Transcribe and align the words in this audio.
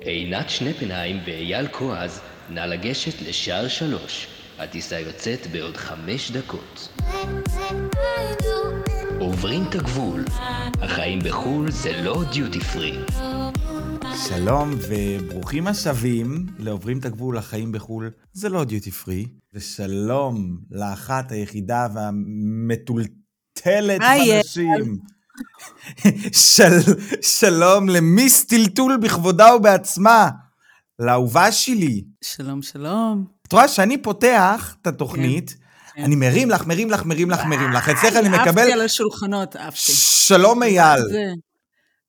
עינת 0.00 0.50
שנפנהיים 0.50 1.20
ואייל 1.26 1.68
כועז, 1.68 2.20
נא 2.50 2.60
לגשת 2.60 3.22
לשער 3.28 3.68
שלוש. 3.68 4.26
הטיסה 4.58 5.00
יוצאת 5.00 5.46
בעוד 5.52 5.76
חמש 5.76 6.30
דקות. 6.30 6.88
עוברים 9.18 9.64
את 9.68 9.74
הגבול. 9.74 10.24
החיים 10.82 11.18
בחו"ל 11.18 11.70
זה 11.70 12.02
לא 12.02 12.22
דיוטי 12.32 12.60
פרי. 12.60 12.98
שלום 14.28 14.70
וברוכים 14.88 15.66
השבים 15.66 16.46
לעוברים 16.58 16.98
את 16.98 17.04
הגבול 17.04 17.36
לחיים 17.36 17.72
בחו"ל, 17.72 18.10
זה 18.32 18.48
לא 18.48 18.64
דיוטי 18.64 18.90
פרי. 18.90 19.26
ושלום 19.54 20.58
לאחת 20.70 21.32
היחידה 21.32 21.86
והמטולטלת 21.94 23.10
בנשים. 24.00 24.98
של, 26.54 26.78
שלום 27.22 27.88
למיס 27.88 28.44
טלטול 28.44 28.96
בכבודה 28.96 29.54
ובעצמה, 29.54 30.28
לאהובה 30.98 31.52
שלי. 31.52 32.04
שלום, 32.24 32.62
שלום. 32.62 33.24
את 33.48 33.52
רואה 33.52 33.68
שאני 33.68 34.02
פותח 34.02 34.76
את 34.82 34.86
התוכנית, 34.86 35.54
כן. 35.94 36.02
אני 36.04 36.16
מרים 36.16 36.50
לך, 36.50 36.66
מרים 36.66 36.90
לך, 36.90 37.04
מרים 37.04 37.30
לך, 37.30 37.44
מרים 37.44 37.72
לך. 37.72 37.88
אצלך 37.88 38.16
אני 38.16 38.28
מקבל... 38.28 38.62
עפתי 38.62 38.72
על 38.72 38.80
השולחנות, 38.80 39.56
עפתי. 39.56 39.92
שלום 39.92 40.62
אייל. 40.62 41.02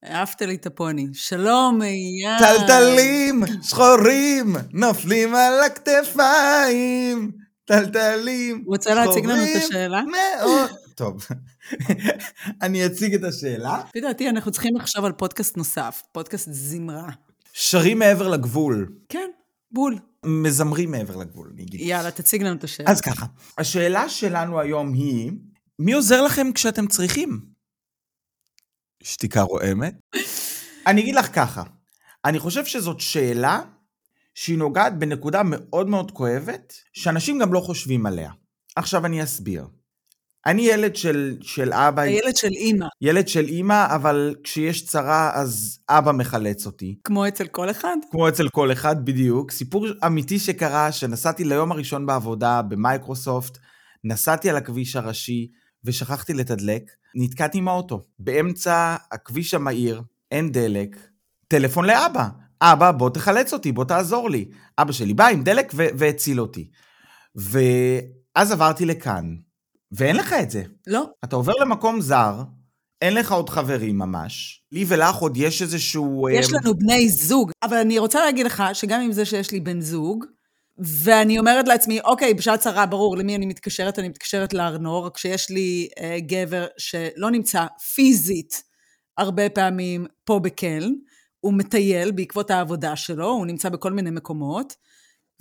העפת 0.04 0.42
לי 0.42 0.56
את 0.56 0.66
הפוני. 0.66 1.08
שלום, 1.14 1.82
אייל. 1.82 2.40
טלטלים 2.40 3.44
שחורים 3.62 4.56
נופלים 4.74 5.36
על 5.36 5.64
הכתפיים. 5.66 7.32
טלטלים 7.66 8.64
רוצה 8.68 8.94
להציג 8.94 9.26
לנו 9.26 9.44
את 9.44 9.48
שחורים 9.48 9.64
השאלה? 9.64 10.02
מאוד. 10.02 10.70
טוב, 10.96 11.26
אני 12.62 12.86
אציג 12.86 13.14
את 13.14 13.24
השאלה. 13.24 13.82
לפי 13.90 14.02
דעתי, 14.02 14.30
אנחנו 14.30 14.52
צריכים 14.52 14.76
לחשוב 14.76 15.06
על 15.06 15.12
פודקאסט 15.12 15.58
נוסף, 15.58 16.02
פודקאסט 16.12 16.48
זמרה. 16.52 17.10
שרים 17.54 18.00
מעבר 18.00 18.28
לגבול. 18.28 18.94
כן, 19.10 19.30
בול. 19.72 19.96
מזמרים 20.26 20.92
מעבר 20.92 21.16
לגבול, 21.16 21.52
אני 21.54 21.64
אגיד. 21.64 21.82
יאללה, 21.82 22.12
תציג 22.12 22.44
לנו 22.44 22.56
את 22.56 22.64
השאלה. 22.64 22.92
אז 22.92 23.02
ככה, 23.02 23.26
השאלה 23.58 24.10
שלנו 24.10 24.60
היום 24.60 24.94
היא, 24.94 25.32
מי 25.80 25.94
עוזר 25.94 26.22
לכם 26.22 26.52
כשאתם 26.56 26.88
צריכים? 26.88 27.42
שתיקה 29.04 29.42
רועמת. 29.42 29.96
אני 30.88 31.02
אגיד 31.02 31.16
לך 31.16 31.36
ככה, 31.36 31.64
אני 32.26 32.40
חושב 32.40 32.66
שזאת 32.66 33.00
שאלה 33.00 33.62
שהיא 34.36 34.58
נוגעת 34.58 35.00
בנקודה 35.00 35.42
מאוד 35.46 35.90
מאוד 35.90 36.12
כואבת, 36.12 36.74
שאנשים 36.94 37.40
גם 37.40 37.54
לא 37.54 37.60
חושבים 37.60 38.06
עליה. 38.06 38.32
עכשיו 38.76 39.06
אני 39.06 39.24
אסביר. 39.24 39.68
אני 40.46 40.62
ילד 40.62 40.96
של, 40.96 41.38
של 41.42 41.74
אבא, 41.74 42.02
הילד 42.02 42.36
של 42.36 42.48
אימא, 42.48 42.86
ילד 43.02 43.28
של 43.28 43.46
אימא, 43.46 43.96
אבל 43.96 44.36
כשיש 44.44 44.86
צרה 44.86 45.32
אז 45.34 45.80
אבא 45.90 46.12
מחלץ 46.12 46.66
אותי. 46.66 47.00
כמו 47.04 47.28
אצל 47.28 47.48
כל 47.48 47.70
אחד. 47.70 47.96
כמו 48.12 48.30
אצל 48.30 48.50
כל 48.50 48.72
אחד 48.72 49.06
בדיוק. 49.06 49.52
סיפור 49.52 49.88
אמיתי 50.06 50.40
שקרה, 50.40 50.92
שנסעתי 50.92 51.44
ליום 51.44 51.72
הראשון 51.72 52.06
בעבודה 52.06 52.62
במייקרוסופט, 52.62 53.58
נסעתי 54.04 54.50
על 54.50 54.56
הכביש 54.56 54.96
הראשי 54.96 55.48
ושכחתי 55.84 56.34
לתדלק, 56.34 56.84
נתקעתי 57.16 57.58
עם 57.58 57.68
האוטו. 57.68 58.06
באמצע 58.20 58.96
הכביש 59.12 59.54
המהיר, 59.54 60.02
אין 60.32 60.52
דלק, 60.52 60.98
טלפון 61.48 61.86
לאבא. 61.86 62.28
אבא, 62.62 62.92
בוא 62.92 63.10
תחלץ 63.10 63.54
אותי, 63.54 63.72
בוא 63.72 63.86
תעזור 63.86 64.30
לי. 64.30 64.46
אבא 64.78 64.92
שלי 64.92 65.14
בא 65.14 65.28
עם 65.28 65.44
דלק 65.44 65.74
והציל 65.76 66.42
אותי. 66.42 66.70
ואז 67.36 68.52
עברתי 68.52 68.86
לכאן, 68.86 69.36
ואין 69.92 70.16
לך 70.16 70.34
את 70.34 70.50
זה. 70.50 70.64
לא, 70.88 71.06
אתה 71.24 71.36
עובר 71.36 71.54
למקום 71.62 72.02
זר, 72.02 72.44
אין 73.02 73.14
לך 73.14 73.32
עוד 73.32 73.50
חברים 73.50 73.98
ממש. 73.98 74.64
לי 74.72 74.86
ולך 74.88 75.16
עוד 75.16 75.38
יש 75.38 75.62
איזשהו... 75.62 76.30
יש 76.30 76.46
אה, 76.46 76.60
לנו 76.64 76.78
בני 76.78 77.10
זוג, 77.10 77.52
אבל 77.64 77.78
אני 77.78 78.00
רוצה 78.00 78.26
להגיד 78.26 78.46
לך 78.46 78.64
שגם 78.74 79.02
עם 79.02 79.12
זה 79.12 79.26
שיש 79.26 79.52
לי 79.52 79.60
בן 79.60 79.82
זוג, 79.82 80.26
ואני 80.78 81.40
אומרת 81.40 81.68
לעצמי, 81.68 82.00
אוקיי, 82.02 82.34
בשעת 82.34 82.60
צרה, 82.60 82.86
ברור, 82.86 83.18
למי 83.18 83.36
אני 83.36 83.46
מתקשרת? 83.46 84.00
אני 84.00 84.10
מתקשרת 84.10 84.54
לארנור, 84.54 85.06
רק 85.06 85.18
שיש 85.18 85.50
לי 85.50 85.90
אה, 86.00 86.18
גבר 86.20 86.68
שלא 86.78 87.32
נמצא 87.32 87.66
פיזית 87.94 88.64
הרבה 89.18 89.50
פעמים 89.50 90.06
פה 90.24 90.40
בקלן, 90.40 90.94
הוא 91.40 91.54
מטייל 91.54 92.12
בעקבות 92.12 92.52
העבודה 92.52 92.96
שלו, 92.96 93.30
הוא 93.30 93.46
נמצא 93.46 93.70
בכל 93.70 93.94
מיני 93.94 94.12
מקומות, 94.12 94.74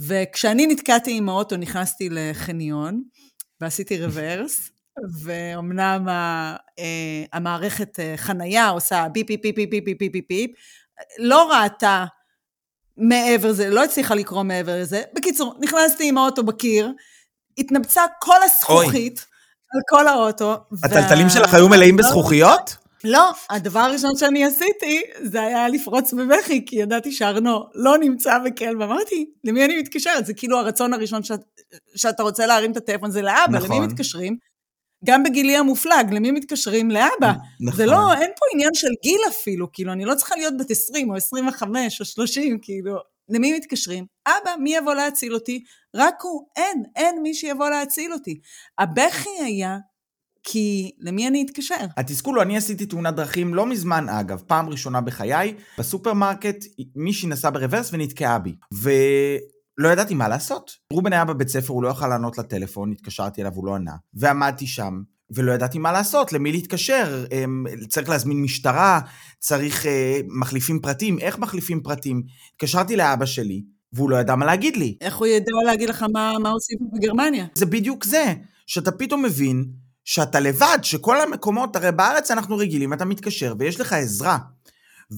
וכשאני 0.01 0.67
נתקעתי 0.67 1.17
עם 1.17 1.29
האוטו, 1.29 1.57
נכנסתי 1.57 2.09
לחניון, 2.11 3.03
ועשיתי 3.61 4.05
רוורס, 4.05 4.71
ואומנם 5.23 6.09
אה, 6.09 6.57
המערכת 7.33 8.01
אה, 8.01 8.15
חנייה 8.17 8.69
עושה 8.69 9.07
ביפ 9.13 9.27
ביפ 9.27 9.41
ביפ 9.43 9.55
ביפ 9.57 9.71
ביפ 9.71 9.99
ביפ 9.99 10.13
ביפ 10.13 10.25
ביפ 10.29 10.51
לא 11.19 11.51
ראתה 11.53 12.05
מעבר 12.97 13.49
לזה, 13.49 13.71
לא 13.71 13.85
הצליחה 13.85 14.15
לקרוא 14.15 14.43
מעבר 14.43 14.81
לזה. 14.81 15.03
בקיצור, 15.15 15.55
נכנסתי 15.61 16.09
עם 16.09 16.19
האוטו 16.19 16.43
בקיר, 16.43 16.93
התנפצה 17.59 18.03
כל 18.21 18.37
הזכוכית 18.43 19.27
על 19.75 19.81
כל 19.91 20.09
האוטו. 20.09 20.57
הטלטלים 20.85 21.27
וה- 21.27 21.33
שלך 21.33 21.55
היו 21.55 21.69
מלאים 21.69 21.97
בזכוכיות? 21.97 22.77
לא, 23.05 23.31
הדבר 23.51 23.81
הראשון 23.81 24.17
שאני 24.17 24.45
עשיתי, 24.45 25.03
זה 25.23 25.41
היה 25.41 25.69
לפרוץ 25.69 26.13
בבכי, 26.13 26.65
כי 26.67 26.77
ידעתי 26.77 27.13
שארנו 27.13 27.65
לא 27.75 27.99
נמצא 27.99 28.39
בקל, 28.39 28.83
ואמרתי, 28.83 29.31
למי 29.45 29.65
אני 29.65 29.79
מתקשרת? 29.79 30.27
זה 30.27 30.35
כאילו 30.35 30.59
הרצון 30.59 30.93
הראשון 30.93 31.23
שאת, 31.23 31.41
שאתה 31.97 32.23
רוצה 32.23 32.47
להרים 32.47 32.73
את 32.73 32.77
הטלפון, 32.77 33.11
זה 33.11 33.23
לאבא, 33.23 33.59
נכון. 33.59 33.77
למי 33.77 33.87
מתקשרים? 33.87 34.37
גם 35.05 35.23
בגילי 35.23 35.57
המופלג, 35.57 36.13
למי 36.13 36.31
מתקשרים? 36.31 36.91
לאבא. 36.91 37.33
נכון. 37.61 37.77
זה 37.77 37.87
לא, 37.87 38.13
אין 38.13 38.31
פה 38.37 38.47
עניין 38.55 38.75
של 38.75 38.89
גיל 39.03 39.21
אפילו, 39.29 39.73
כאילו, 39.73 39.93
אני 39.93 40.05
לא 40.05 40.15
צריכה 40.15 40.37
להיות 40.37 40.55
בת 40.59 40.71
20 40.71 41.11
או 41.11 41.17
25 41.17 42.01
או 42.01 42.05
30, 42.05 42.59
כאילו, 42.63 42.97
למי 43.29 43.53
מתקשרים? 43.53 44.07
אבא, 44.27 44.51
מי 44.61 44.77
יבוא 44.77 44.95
להציל 44.95 45.35
אותי? 45.35 45.65
רק 45.97 46.23
הוא, 46.23 46.47
אין, 46.57 46.83
אין 46.97 47.23
מי 47.23 47.35
שיבוא 47.35 47.69
להציל 47.69 48.13
אותי. 48.13 48.41
הבכי 48.79 49.31
היה, 49.41 49.79
כי 50.51 50.91
למי 51.01 51.29
אני 51.29 51.43
אתקשר? 51.47 51.75
התסכול 51.97 52.35
הוא, 52.35 52.43
אני 52.43 52.57
עשיתי 52.57 52.87
תאונת 52.87 53.15
דרכים 53.15 53.55
לא 53.55 53.67
מזמן 53.67 54.09
אגב, 54.09 54.43
פעם 54.47 54.69
ראשונה 54.69 55.01
בחיי, 55.01 55.55
בסופרמרקט 55.79 56.65
מישהי 56.97 57.29
נסעה 57.29 57.51
ברוורס 57.51 57.91
ונתקעה 57.93 58.39
בי. 58.39 58.55
ולא 58.73 59.89
ידעתי 59.89 60.15
מה 60.15 60.29
לעשות. 60.29 60.71
רובן 60.93 61.13
היה 61.13 61.25
בבית 61.25 61.49
ספר, 61.49 61.73
הוא 61.73 61.83
לא 61.83 61.89
יכל 61.89 62.09
לענות 62.09 62.39
לטלפון, 62.39 62.93
התקשרתי 62.93 63.41
אליו, 63.41 63.53
הוא 63.55 63.67
לא 63.67 63.75
ענה. 63.75 63.93
ועמדתי 64.15 64.67
שם, 64.67 65.03
ולא 65.31 65.53
ידעתי 65.53 65.79
מה 65.79 65.93
לעשות, 65.93 66.33
למי 66.33 66.53
להתקשר, 66.53 67.25
אמ, 67.33 67.65
צריך 67.89 68.09
להזמין 68.09 68.43
משטרה, 68.43 69.01
צריך 69.39 69.87
אה, 69.87 70.21
מחליפים 70.41 70.81
פרטים, 70.81 71.19
איך 71.19 71.39
מחליפים 71.39 71.81
פרטים? 71.81 72.23
התקשרתי 72.55 72.97
לאבא 72.97 73.27
שלי, 73.27 73.65
והוא 73.93 74.11
לא 74.11 74.17
ידע 74.17 74.35
מה 74.35 74.47
להגיד 74.47 74.77
לי. 74.77 74.97
איך 75.01 75.17
הוא 75.17 75.27
ידע 75.27 75.53
להגיד 75.67 75.89
לך 75.89 76.07
מה, 76.13 76.33
מה 76.43 76.51
עושים 76.51 76.79
בגרמניה? 76.93 77.47
זה 77.55 77.67
בדיוק 77.67 78.05
זה, 78.05 78.35
שאתה 78.67 78.93
פתאום 78.93 79.25
מבין 79.25 79.65
שאתה 80.11 80.41
לבד, 80.41 80.79
שכל 80.83 81.21
המקומות, 81.21 81.77
הרי 81.77 81.93
בארץ 81.93 82.31
אנחנו 82.31 82.57
רגילים, 82.57 82.93
אתה 82.93 83.05
מתקשר 83.05 83.55
ויש 83.59 83.81
לך 83.81 83.93
עזרה. 83.93 84.39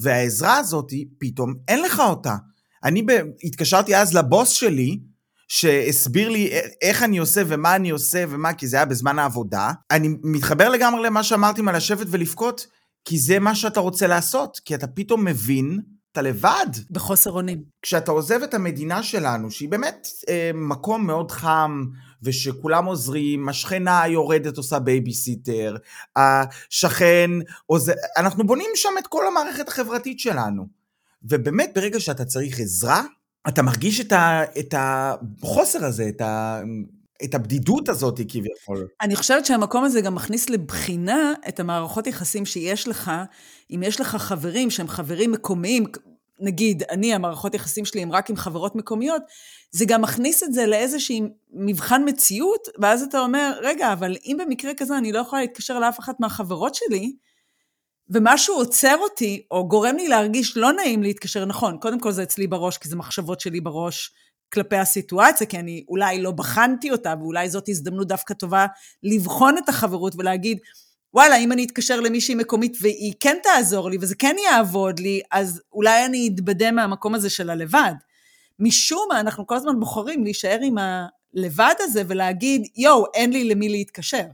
והעזרה 0.02 0.56
הזאת, 0.56 0.92
פתאום 1.18 1.54
אין 1.68 1.82
לך 1.82 2.00
אותה. 2.00 2.36
אני 2.84 3.02
ב... 3.02 3.10
התקשרתי 3.44 3.96
אז 3.96 4.14
לבוס 4.14 4.48
שלי, 4.48 5.00
שהסביר 5.48 6.28
לי 6.28 6.50
איך 6.82 7.02
אני 7.02 7.18
עושה 7.18 7.42
ומה 7.46 7.76
אני 7.76 7.90
עושה 7.90 8.24
ומה, 8.28 8.52
כי 8.52 8.66
זה 8.66 8.76
היה 8.76 8.84
בזמן 8.84 9.18
העבודה. 9.18 9.72
אני 9.90 10.08
מתחבר 10.24 10.68
לגמרי 10.68 11.02
למה 11.02 11.22
שאמרתם 11.22 11.68
על 11.68 11.76
לשבת 11.76 12.06
ולבכות, 12.10 12.66
כי 13.04 13.18
זה 13.18 13.38
מה 13.38 13.54
שאתה 13.54 13.80
רוצה 13.80 14.06
לעשות, 14.06 14.60
כי 14.64 14.74
אתה 14.74 14.86
פתאום 14.86 15.24
מבין, 15.24 15.80
אתה 16.12 16.22
לבד. 16.22 16.66
בחוסר 16.90 17.30
אונים. 17.30 17.62
כשאתה 17.82 18.10
עוזב 18.10 18.42
את 18.42 18.54
המדינה 18.54 19.02
שלנו, 19.02 19.50
שהיא 19.50 19.68
באמת 19.68 20.08
אה, 20.28 20.50
מקום 20.54 21.06
מאוד 21.06 21.30
חם, 21.30 21.84
ושכולם 22.22 22.84
עוזרים, 22.84 23.48
השכנה 23.48 24.02
יורדת 24.06 24.56
עושה 24.56 24.78
בייביסיטר, 24.78 25.76
השכן 26.16 27.30
עוזר, 27.66 27.92
אנחנו 28.16 28.46
בונים 28.46 28.70
שם 28.74 28.92
את 28.98 29.06
כל 29.06 29.26
המערכת 29.26 29.68
החברתית 29.68 30.20
שלנו. 30.20 30.66
ובאמת, 31.22 31.70
ברגע 31.74 32.00
שאתה 32.00 32.24
צריך 32.24 32.60
עזרה, 32.60 33.02
אתה 33.48 33.62
מרגיש 33.62 34.00
את, 34.00 34.12
ה, 34.12 34.42
את 34.58 34.74
החוסר 34.76 35.84
הזה, 35.84 36.08
את, 36.08 36.20
ה, 36.20 36.60
את 37.24 37.34
הבדידות 37.34 37.88
הזאת 37.88 38.20
כביכול. 38.28 38.86
אני 39.00 39.16
חושבת 39.16 39.46
שהמקום 39.46 39.84
הזה 39.84 40.00
גם 40.00 40.14
מכניס 40.14 40.50
לבחינה 40.50 41.32
את 41.48 41.60
המערכות 41.60 42.06
יחסים 42.06 42.46
שיש 42.46 42.88
לך, 42.88 43.10
אם 43.70 43.82
יש 43.82 44.00
לך 44.00 44.16
חברים 44.16 44.70
שהם 44.70 44.88
חברים 44.88 45.32
מקומיים, 45.32 45.84
נגיד, 46.40 46.82
אני, 46.82 47.14
המערכות 47.14 47.54
יחסים 47.54 47.84
שלי 47.84 48.02
הם 48.02 48.12
רק 48.12 48.30
עם 48.30 48.36
חברות 48.36 48.76
מקומיות, 48.76 49.22
זה 49.70 49.84
גם 49.84 50.02
מכניס 50.02 50.42
את 50.42 50.52
זה 50.52 50.66
לאיזשהי 50.66 51.20
מבחן 51.52 52.02
מציאות, 52.06 52.68
ואז 52.78 53.02
אתה 53.02 53.20
אומר, 53.20 53.58
רגע, 53.62 53.92
אבל 53.92 54.16
אם 54.24 54.36
במקרה 54.40 54.74
כזה 54.74 54.98
אני 54.98 55.12
לא 55.12 55.18
יכולה 55.18 55.42
להתקשר 55.42 55.78
לאף 55.78 56.00
אחת 56.00 56.20
מהחברות 56.20 56.74
שלי, 56.74 57.12
ומשהו 58.08 58.54
עוצר 58.54 58.96
אותי, 59.00 59.46
או 59.50 59.68
גורם 59.68 59.96
לי 59.96 60.08
להרגיש 60.08 60.56
לא 60.56 60.72
נעים 60.72 61.02
להתקשר, 61.02 61.44
נכון, 61.44 61.78
קודם 61.80 62.00
כל 62.00 62.12
זה 62.12 62.22
אצלי 62.22 62.46
בראש, 62.46 62.78
כי 62.78 62.88
זה 62.88 62.96
מחשבות 62.96 63.40
שלי 63.40 63.60
בראש 63.60 64.10
כלפי 64.52 64.76
הסיטואציה, 64.76 65.46
כי 65.46 65.58
אני 65.58 65.84
אולי 65.88 66.22
לא 66.22 66.30
בחנתי 66.30 66.90
אותה, 66.90 67.14
ואולי 67.20 67.50
זאת 67.50 67.68
הזדמנות 67.68 68.08
דווקא 68.08 68.34
טובה 68.34 68.66
לבחון 69.02 69.58
את 69.58 69.68
החברות 69.68 70.14
ולהגיד, 70.18 70.58
וואלה, 71.14 71.36
אם 71.36 71.52
אני 71.52 71.64
אתקשר 71.64 72.00
למישהי 72.00 72.34
מקומית 72.34 72.76
והיא 72.80 73.14
כן 73.20 73.36
תעזור 73.42 73.90
לי 73.90 73.96
וזה 74.00 74.14
כן 74.14 74.36
יעבוד 74.44 74.98
לי, 74.98 75.20
אז 75.30 75.62
אולי 75.72 76.06
אני 76.06 76.30
אתבדה 76.34 76.72
מהמקום 76.72 77.14
הזה 77.14 77.30
של 77.30 77.50
הלבד. 77.50 77.92
משום 78.58 79.06
מה, 79.08 79.20
אנחנו 79.20 79.46
כל 79.46 79.56
הזמן 79.56 79.80
בוחרים 79.80 80.24
להישאר 80.24 80.58
עם 80.62 80.76
הלבד 80.78 81.74
הזה 81.78 82.02
ולהגיד, 82.08 82.66
יואו, 82.76 83.04
אין 83.14 83.32
לי 83.32 83.44
למי 83.44 83.68
להתקשר. 83.68 84.24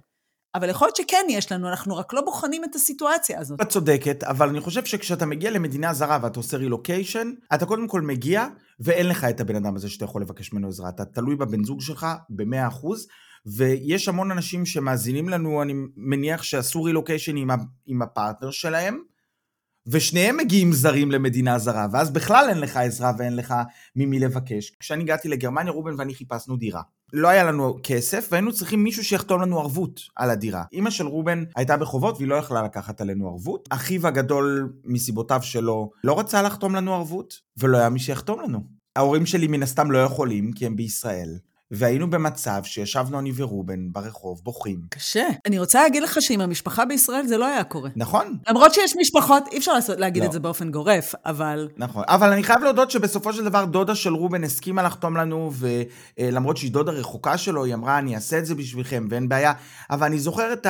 אבל 0.55 0.69
יכול 0.69 0.87
להיות 0.87 0.97
שכן 0.97 1.27
יש 1.29 1.53
לנו, 1.53 1.69
אנחנו 1.69 1.97
רק 1.97 2.13
לא 2.13 2.21
בוחנים 2.21 2.65
את 2.65 2.75
הסיטואציה 2.75 3.41
הזאת. 3.41 3.61
את 3.61 3.69
צודקת, 3.69 4.25
אבל 4.25 4.49
אני 4.49 4.61
חושב 4.61 4.85
שכשאתה 4.85 5.27
מגיע 5.27 5.51
למדינה 5.51 5.95
זרה 5.95 6.19
ואתה 6.23 6.41
עושה 6.41 6.57
רילוקיישן, 6.57 7.33
אתה 7.55 7.67
קודם 7.67 7.89
כל 7.89 8.01
מגיע 8.01 8.47
ואין 8.81 9.09
לך 9.09 9.25
את 9.25 9.41
הבן 9.41 9.57
אדם 9.57 9.77
הזה 9.77 9.89
שאתה 9.89 10.05
יכול 10.05 10.23
לבקש 10.23 10.53
ממנו 10.53 10.69
עזרה. 10.69 10.89
אתה 10.89 11.05
תלוי 11.05 11.37
בבן 11.37 11.65
זוג 11.65 11.81
שלך 11.81 12.07
ב-100%, 12.31 12.87
ויש 13.47 14.09
המון 14.09 14.31
אנשים 14.31 14.67
שמאזינים 14.67 15.29
לנו, 15.29 15.63
אני 15.63 15.73
מניח 15.97 16.43
שעשו 16.43 16.83
רילוקיישן 16.83 17.37
עם, 17.37 17.51
עם 17.87 18.03
הפרטנר 18.03 18.51
שלהם, 18.51 18.99
ושניהם 19.87 20.37
מגיעים 20.37 20.73
זרים 20.73 21.11
למדינה 21.11 21.59
זרה, 21.59 21.87
ואז 21.93 22.11
בכלל 22.11 22.47
אין 22.49 22.59
לך 22.59 22.77
עזרה 22.77 23.13
ואין 23.19 23.37
לך 23.37 23.55
ממי 23.97 24.19
לבקש. 24.19 24.71
כשאני 24.81 25.03
הגעתי 25.03 25.29
לגרמניה, 25.29 25.73
רובן 25.73 25.95
ואני 25.99 26.15
חיפשנו 26.15 26.57
דירה. 26.57 26.83
לא 27.13 27.29
היה 27.29 27.45
לנו 27.45 27.79
כסף, 27.83 28.29
והיינו 28.31 28.53
צריכים 28.53 28.85
מישהו 28.85 29.05
שיחתום 29.05 29.43
לנו 29.43 29.61
ערבות 29.61 30.01
על 30.17 30.31
הדירה. 30.31 30.65
אימא 30.73 30.91
של 30.91 31.07
רובן 31.07 31.45
הייתה 31.57 31.77
בחובות 31.77 32.17
והיא 32.17 32.29
לא 32.29 32.35
יכלה 32.35 32.63
לקחת 32.63 33.01
עלינו 33.01 33.29
ערבות. 33.29 33.69
אחיו 33.71 34.07
הגדול, 34.07 34.73
מסיבותיו 34.85 35.43
שלו, 35.43 35.91
לא 36.05 36.19
רצה 36.19 36.43
לחתום 36.43 36.75
לנו 36.75 36.95
ערבות, 36.95 37.35
ולא 37.57 37.79
היה 37.79 37.89
מי 37.89 37.99
שיחתום 37.99 38.41
לנו. 38.41 38.61
ההורים 38.97 39.27
שלי 39.27 39.47
מן 39.47 39.63
הסתם 39.63 39.91
לא 39.91 39.99
יכולים, 39.99 40.53
כי 40.53 40.67
הם 40.67 40.77
בישראל. 40.77 41.39
והיינו 41.71 42.11
במצב 42.11 42.61
שישבנו 42.65 43.19
אני 43.19 43.33
ורובן 43.37 43.93
ברחוב 43.93 44.41
בוכים. 44.45 44.81
קשה. 44.89 45.29
אני 45.47 45.59
רוצה 45.59 45.83
להגיד 45.83 46.03
לך 46.03 46.17
שעם 46.21 46.41
המשפחה 46.41 46.85
בישראל 46.85 47.27
זה 47.27 47.37
לא 47.37 47.47
היה 47.47 47.65
קורה. 47.65 47.91
נכון. 47.97 48.39
למרות 48.49 48.75
שיש 48.75 48.97
משפחות, 49.01 49.43
אי 49.53 49.59
אפשר 49.59 49.73
לעשות, 49.73 49.99
להגיד 49.99 50.23
לא. 50.23 50.29
את 50.29 50.33
זה 50.33 50.41
באופן 50.41 50.71
גורף, 50.71 51.15
אבל... 51.25 51.69
נכון. 51.77 52.05
אבל 52.09 52.33
אני 52.33 52.43
חייב 52.43 52.63
להודות 52.63 52.91
שבסופו 52.91 53.33
של 53.33 53.45
דבר 53.45 53.65
דודה 53.65 53.95
של 53.95 54.15
רובן 54.15 54.45
הסכימה 54.45 54.83
לחתום 54.83 55.17
לנו, 55.17 55.51
ולמרות 56.19 56.57
שהיא 56.57 56.73
דודה 56.73 56.93
רחוקה 56.93 57.39
שלו, 57.39 57.65
היא 57.65 57.75
אמרה, 57.75 57.99
אני 57.99 58.15
אעשה 58.15 58.39
את 58.39 58.47
זה 58.47 58.55
בשבילכם, 58.55 59.07
ואין 59.11 59.29
בעיה. 59.29 59.53
אבל 59.91 60.07
אני 60.07 60.19
זוכר 60.19 60.53
את 60.53 60.67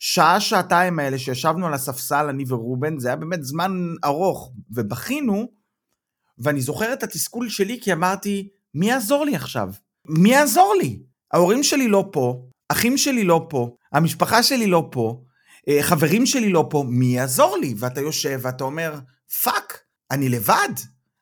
השעה, 0.00 0.40
שעתיים 0.40 0.98
האלה 0.98 1.18
שישבנו 1.18 1.66
על 1.66 1.74
הספסל, 1.74 2.26
אני 2.28 2.44
ורובן, 2.48 2.98
זה 2.98 3.08
היה 3.08 3.16
באמת 3.16 3.44
זמן 3.44 3.72
ארוך, 4.04 4.52
ובכינו, 4.70 5.48
ואני 6.38 6.60
זוכר 6.60 6.92
את 6.92 7.02
התסכול 7.02 7.48
שלי, 7.48 7.80
כי 7.82 7.92
אמרתי, 7.92 8.48
מי 8.74 8.88
יעזור 8.88 9.24
לי 9.24 9.36
עכשיו? 9.36 9.68
מי 10.08 10.30
יעזור 10.30 10.74
לי? 10.82 11.02
ההורים 11.32 11.62
שלי 11.62 11.88
לא 11.88 12.08
פה, 12.12 12.42
אחים 12.68 12.98
שלי 12.98 13.24
לא 13.24 13.46
פה, 13.48 13.70
המשפחה 13.92 14.42
שלי 14.42 14.66
לא 14.66 14.88
פה, 14.92 15.22
אה, 15.68 15.82
חברים 15.82 16.26
שלי 16.26 16.48
לא 16.48 16.66
פה, 16.70 16.84
מי 16.88 17.06
יעזור 17.06 17.56
לי? 17.56 17.74
ואתה 17.78 18.00
יושב 18.00 18.40
ואתה 18.42 18.64
אומר, 18.64 18.98
פאק, 19.42 19.80
אני 20.10 20.28
לבד. 20.28 20.68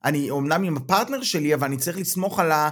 אני 0.05 0.31
אומנם 0.31 0.65
עם 0.65 0.77
הפרטנר 0.77 1.23
שלי, 1.23 1.55
אבל 1.55 1.67
אני 1.67 1.77
צריך 1.77 1.99
לסמוך 1.99 2.39
על, 2.39 2.53
ה, 2.53 2.69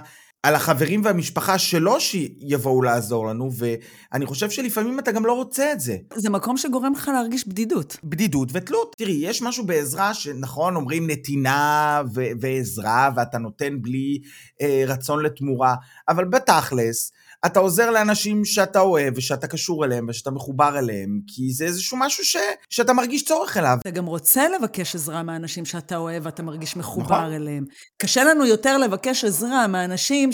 על 0.47 0.55
החברים 0.55 1.01
והמשפחה 1.05 1.57
שלו 1.57 1.99
שיבואו 1.99 2.81
לעזור 2.81 3.27
לנו, 3.27 3.49
ואני 3.57 4.25
חושב 4.25 4.49
שלפעמים 4.49 4.99
אתה 4.99 5.11
גם 5.11 5.25
לא 5.25 5.33
רוצה 5.33 5.71
את 5.73 5.79
זה. 5.79 5.97
זה 6.15 6.29
מקום 6.29 6.57
שגורם 6.57 6.93
לך 6.93 7.11
להרגיש 7.13 7.47
בדידות. 7.47 7.97
בדידות 8.03 8.49
ותלות. 8.53 8.95
תראי, 8.97 9.13
יש 9.13 9.41
משהו 9.41 9.65
בעזרה 9.65 10.13
שנכון, 10.13 10.75
אומרים 10.75 11.09
נתינה 11.09 12.01
ו- 12.13 12.31
ועזרה, 12.41 13.09
ואתה 13.15 13.37
נותן 13.37 13.81
בלי 13.81 14.19
אה, 14.61 14.83
רצון 14.87 15.23
לתמורה, 15.23 15.75
אבל 16.09 16.25
בתכלס, 16.25 17.11
אתה 17.45 17.59
עוזר 17.59 17.91
לאנשים 17.91 18.45
שאתה 18.45 18.79
אוהב 18.79 19.17
ושאתה 19.17 19.47
קשור 19.47 19.85
אליהם 19.85 20.05
ושאתה 20.09 20.31
מחובר 20.31 20.79
אליהם, 20.79 21.19
כי 21.27 21.53
זה 21.53 21.65
איזשהו 21.65 21.97
משהו 21.97 22.25
ש... 22.25 22.35
שאתה 22.69 22.93
מרגיש 22.93 23.25
צורך 23.25 23.57
אליו. 23.57 23.77
אתה 23.81 23.89
גם 23.89 24.05
רוצה 24.05 24.43
לבקש 24.49 24.95
עזרה 24.95 25.23
מאנשים 25.23 25.65
שאתה 25.65 25.97
אוהב 25.97 26.25
ואתה 26.25 26.43
מרגיש 26.43 26.75
מחובר 26.75 27.21
נכון. 27.21 27.33
אליהם. 27.33 27.65
קשה 28.01 28.23
לנו 28.23 28.45
יותר 28.45 28.77
לבקש 28.77 29.23
עזרה 29.23 29.67
מאנשים 29.67 30.31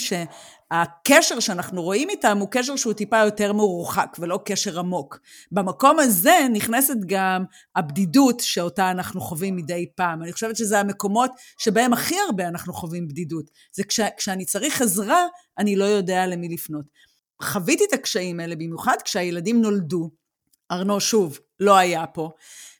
שהקשר 0.74 1.40
שאנחנו 1.40 1.82
רואים 1.82 2.10
איתם 2.10 2.38
הוא 2.38 2.48
קשר 2.52 2.76
שהוא 2.76 2.94
טיפה 2.94 3.18
יותר 3.18 3.54
מרוחק 3.54 4.18
ולא 4.20 4.40
קשר 4.46 4.80
עמוק. 4.80 5.20
במקום 5.52 6.00
הזה 6.00 6.40
נכנסת 6.54 6.98
גם 7.06 7.44
הבדידות 7.76 8.40
שאותה 8.40 8.92
אנחנו 8.92 9.22
חווים 9.22 9.56
מדי 9.56 9.86
פעם. 9.96 10.24
אני 10.24 10.34
חושבת 10.34 10.56
שזה 10.56 10.80
המקומות 10.80 11.32
שבהם 11.58 11.94
הכי 11.94 12.16
הרבה 12.28 12.48
אנחנו 12.48 12.74
חווים 12.74 13.08
בדידות. 13.08 13.46
זה 13.74 13.84
כש, 13.84 14.00
כשאני 14.18 14.46
צריך 14.46 14.82
עזרה, 14.82 15.26
אני 15.58 15.76
לא 15.76 15.86
יודע 15.86 16.28
למי 16.28 16.50
לפנות. 16.50 16.86
חוויתי 17.42 17.84
את 17.86 17.94
הקשיים 17.94 18.40
האלה, 18.40 18.56
במיוחד 18.56 18.98
כשהילדים 19.06 19.62
נולדו. 19.62 20.10
ארנו, 20.72 21.00
שוב, 21.02 21.40
לא 21.60 21.78
היה 21.78 22.08
פה. 22.08 22.30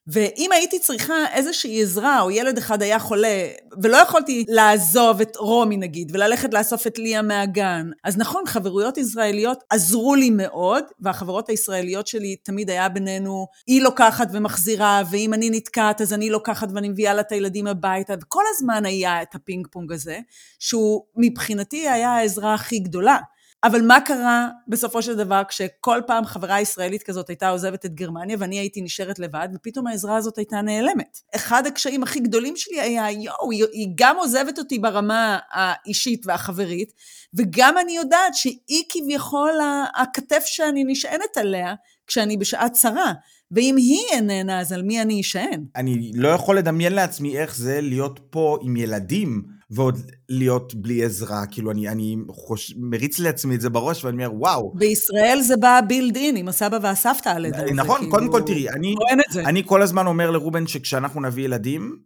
ואם 0.08 0.50
הייתי 0.52 0.80
צריכה 0.80 1.14
איזושהי 1.34 1.82
עזרה, 1.82 2.22
או 2.22 2.32
ילד 2.32 2.58
אחד 2.58 2.82
היה 2.82 3.00
חולה, 3.00 3.48
ולא 3.82 3.98
יכולתי 3.98 4.46
לעזוב 4.48 5.22
את 5.22 5.36
רומי 5.36 5.78
נגיד, 5.78 6.12
וללכת 6.14 6.54
לאסוף 6.54 6.88
את 6.88 7.00
ליה 7.00 7.22
מהגן, 7.22 7.90
אז 8.04 8.18
נכון, 8.18 8.44
חברויות 8.48 8.98
ישראליות 8.98 9.64
עזרו 9.70 10.16
לי 10.16 10.30
מאוד, 10.30 10.84
והחברות 11.00 11.50
הישראליות 11.50 12.08
שלי 12.08 12.36
תמיד 12.36 12.70
היה 12.70 12.90
בינינו, 12.90 13.48
היא 13.68 13.82
לוקחת 13.82 14.28
ומחזירה, 14.32 15.02
ואם 15.12 15.34
אני 15.34 15.50
נתקעת 15.50 16.02
אז 16.02 16.14
אני 16.14 16.30
לוקחת 16.30 16.68
ואני 16.74 16.90
מביאה 16.90 17.14
לה 17.14 17.22
את 17.22 17.32
הילדים 17.32 17.68
הביתה, 17.68 18.14
וכל 18.22 18.44
הזמן 18.56 18.86
היה 18.86 19.22
את 19.22 19.36
הפינג 19.36 19.68
פונג 19.72 19.92
הזה, 19.92 20.20
שהוא 20.60 21.04
מבחינתי 21.16 21.90
היה 21.90 22.10
העזרה 22.12 22.54
הכי 22.54 22.80
גדולה. 22.80 23.18
אבל 23.64 23.82
מה 23.82 24.02
קרה 24.02 24.48
בסופו 24.68 25.02
של 25.02 25.16
דבר 25.16 25.42
כשכל 25.48 26.02
פעם 26.08 26.26
חברה 26.26 26.62
ישראלית 26.62 27.04
כזאת 27.04 27.30
הייתה 27.30 27.50
עוזבת 27.50 27.86
את 27.86 27.96
גרמניה 27.96 28.38
ואני 28.40 28.60
הייתי 28.60 28.82
נשארת 28.82 29.20
לבד 29.20 29.48
ופתאום 29.56 29.88
העזרה 29.88 30.16
הזאת 30.16 30.38
הייתה 30.38 30.62
נעלמת. 30.62 31.18
אחד 31.36 31.68
הקשיים 31.68 32.04
הכי 32.04 32.20
גדולים 32.20 32.54
שלי 32.58 32.82
היה, 32.82 33.12
יואו, 33.12 33.52
היא 33.52 33.88
גם 33.96 34.16
עוזבת 34.18 34.60
אותי 34.60 34.80
ברמה 34.80 35.40
האישית 35.52 36.26
והחברית 36.26 36.94
וגם 37.34 37.78
אני 37.78 37.96
יודעת 37.96 38.36
שהיא 38.36 38.84
כביכול 38.90 39.52
הכתף 39.96 40.44
שאני 40.46 40.84
נשענת 40.84 41.38
עליה 41.38 41.74
כשאני 42.08 42.38
בשעת 42.38 42.72
צרה. 42.72 43.14
ואם 43.52 43.76
היא 43.78 44.00
איננה, 44.12 44.60
אז 44.60 44.72
על 44.72 44.84
מי 44.84 45.02
אני 45.02 45.22
אשען? 45.22 45.66
אני 45.76 46.12
לא 46.16 46.28
יכול 46.28 46.58
לדמיין 46.58 46.94
לעצמי 46.94 47.38
איך 47.38 47.56
זה 47.56 47.82
להיות 47.82 48.20
פה 48.30 48.58
עם 48.62 48.78
ילדים 48.78 49.44
ועוד 49.76 50.12
להיות 50.30 50.76
בלי 50.76 51.04
עזרה. 51.06 51.46
כאילו, 51.46 51.72
אני, 51.72 51.90
אני 51.90 52.18
חוש... 52.30 52.74
מריץ 52.78 53.20
לעצמי 53.20 53.56
את 53.56 53.62
זה 53.62 53.70
בראש 53.70 54.06
ואני 54.06 54.26
אומר, 54.26 54.38
וואו. 54.40 54.74
בישראל 54.76 55.40
זה 55.42 55.58
בא 55.58 55.80
בילד 55.88 56.16
אין, 56.16 56.36
עם 56.36 56.48
הסבא 56.48 56.80
והסבתא 56.82 57.30
על 57.30 57.46
ידי 57.46 57.74
נכון, 57.74 57.98
כאילו... 57.98 58.12
קודם 58.12 58.32
כל 58.32 58.42
תראי, 58.42 58.70
אני, 58.70 58.96
זה. 59.32 59.42
אני 59.42 59.64
כל 59.66 59.82
הזמן 59.82 60.08
אומר 60.08 60.32
לרובן 60.32 60.68
שכשאנחנו 60.68 61.22
נביא 61.22 61.44
ילדים, 61.44 61.98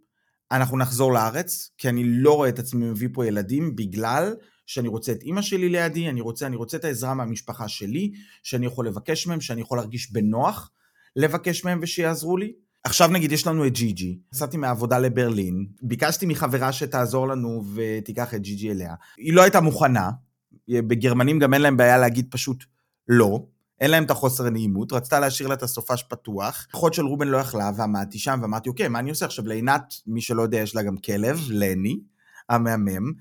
אנחנו 0.52 0.78
נחזור 0.78 1.14
לארץ, 1.14 1.70
כי 1.78 1.90
אני 1.90 2.04
לא 2.04 2.36
רואה 2.36 2.50
את 2.50 2.60
עצמי 2.60 2.86
מביא 2.86 3.10
פה 3.14 3.26
ילדים 3.26 3.76
בגלל 3.76 4.36
שאני 4.66 4.88
רוצה 4.88 5.12
את 5.12 5.22
אימא 5.22 5.42
שלי 5.42 5.70
לידי, 5.70 6.10
אני 6.10 6.22
רוצה, 6.22 6.48
אני 6.48 6.56
רוצה 6.56 6.78
את 6.78 6.86
העזרה 6.86 7.14
מהמשפחה 7.14 7.68
שלי, 7.68 8.12
שאני 8.44 8.66
יכול 8.66 8.88
לבקש 8.88 9.28
מהם, 9.28 9.42
שאני 9.42 9.62
יכול 9.62 9.78
להרגיש 9.78 10.12
בנוח 10.12 10.72
לבקש 11.16 11.66
מהם 11.66 11.80
ושיעזרו 11.82 12.38
לי. 12.38 12.54
עכשיו 12.88 13.08
נגיד 13.08 13.32
יש 13.32 13.48
לנו 13.48 13.68
את 13.68 13.74
ג'י 13.74 13.92
ג'י, 13.92 14.20
נסעתי 14.34 14.58
מהעבודה 14.58 15.00
לברלין, 15.00 15.66
ביקשתי 15.82 16.26
מחברה 16.26 16.72
שתעזור 16.72 17.28
לנו 17.28 17.64
ותיקח 17.74 18.34
את 18.34 18.42
ג'י 18.42 18.56
ג'י 18.56 18.72
אליה. 18.72 18.94
היא 19.18 19.34
לא 19.34 19.42
הייתה 19.42 19.62
מוכנה, 19.62 20.10
בגרמנים 20.70 21.40
גם 21.40 21.54
אין 21.54 21.62
להם 21.62 21.78
בעיה 21.78 21.98
להגיד 21.98 22.28
פשוט 22.30 22.64
לא, 23.08 23.46
אין 23.82 23.92
להם 23.92 24.04
את 24.04 24.12
החוסר 24.12 24.50
נעימות, 24.50 24.94
רצתה 24.94 25.20
להשאיר 25.20 25.50
לה 25.50 25.56
את 25.56 25.64
הסופש 25.64 26.04
פתוח. 26.04 26.68
אחות 26.74 26.94
של 26.94 27.06
רובן 27.06 27.28
לא 27.28 27.38
יכלה 27.38 27.72
ועמדתי 27.78 28.20
שם 28.20 28.40
ואמרתי 28.42 28.70
אוקיי 28.70 28.88
מה 28.88 29.00
אני 29.00 29.10
עושה 29.10 29.26
עכשיו 29.26 29.48
לעינת, 29.48 29.94
מי 30.08 30.22
שלא 30.22 30.42
יודע 30.42 30.58
יש 30.58 30.76
לה 30.76 30.84
גם 30.84 30.98
כלב, 30.98 31.40
לני, 31.50 32.00
המהמם. 32.50 33.14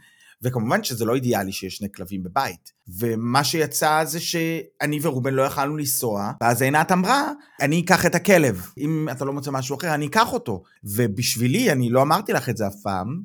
וכמובן 0.43 0.85
שזה 0.85 1.05
לא 1.05 1.14
אידיאלי 1.14 1.52
שיש 1.52 1.76
שני 1.76 1.93
כלבים 1.93 2.23
בבית. 2.23 2.73
ומה 2.88 3.45
שיצא 3.45 4.05
זה 4.05 4.21
שאני 4.21 4.99
ורובן 5.02 5.35
לא 5.35 5.43
יכלנו 5.43 5.76
לנסוע, 5.76 6.33
ואז 6.40 6.62
עינת 6.62 6.93
אמרה, 6.93 7.33
אני 7.61 7.81
אקח 7.81 8.07
את 8.07 8.14
הכלב. 8.14 8.66
אם 8.78 9.09
אתה 9.12 9.25
לא 9.25 9.33
מוצא 9.33 9.50
משהו 9.50 9.76
אחר, 9.76 9.95
אני 9.95 10.07
אקח 10.07 10.33
אותו. 10.33 10.62
ובשבילי, 10.85 11.73
אני 11.73 11.90
לא 11.90 12.02
אמרתי 12.02 12.33
לך 12.33 12.49
את 12.49 12.57
זה 12.57 12.66
אף 12.66 12.75
פעם, 12.83 13.23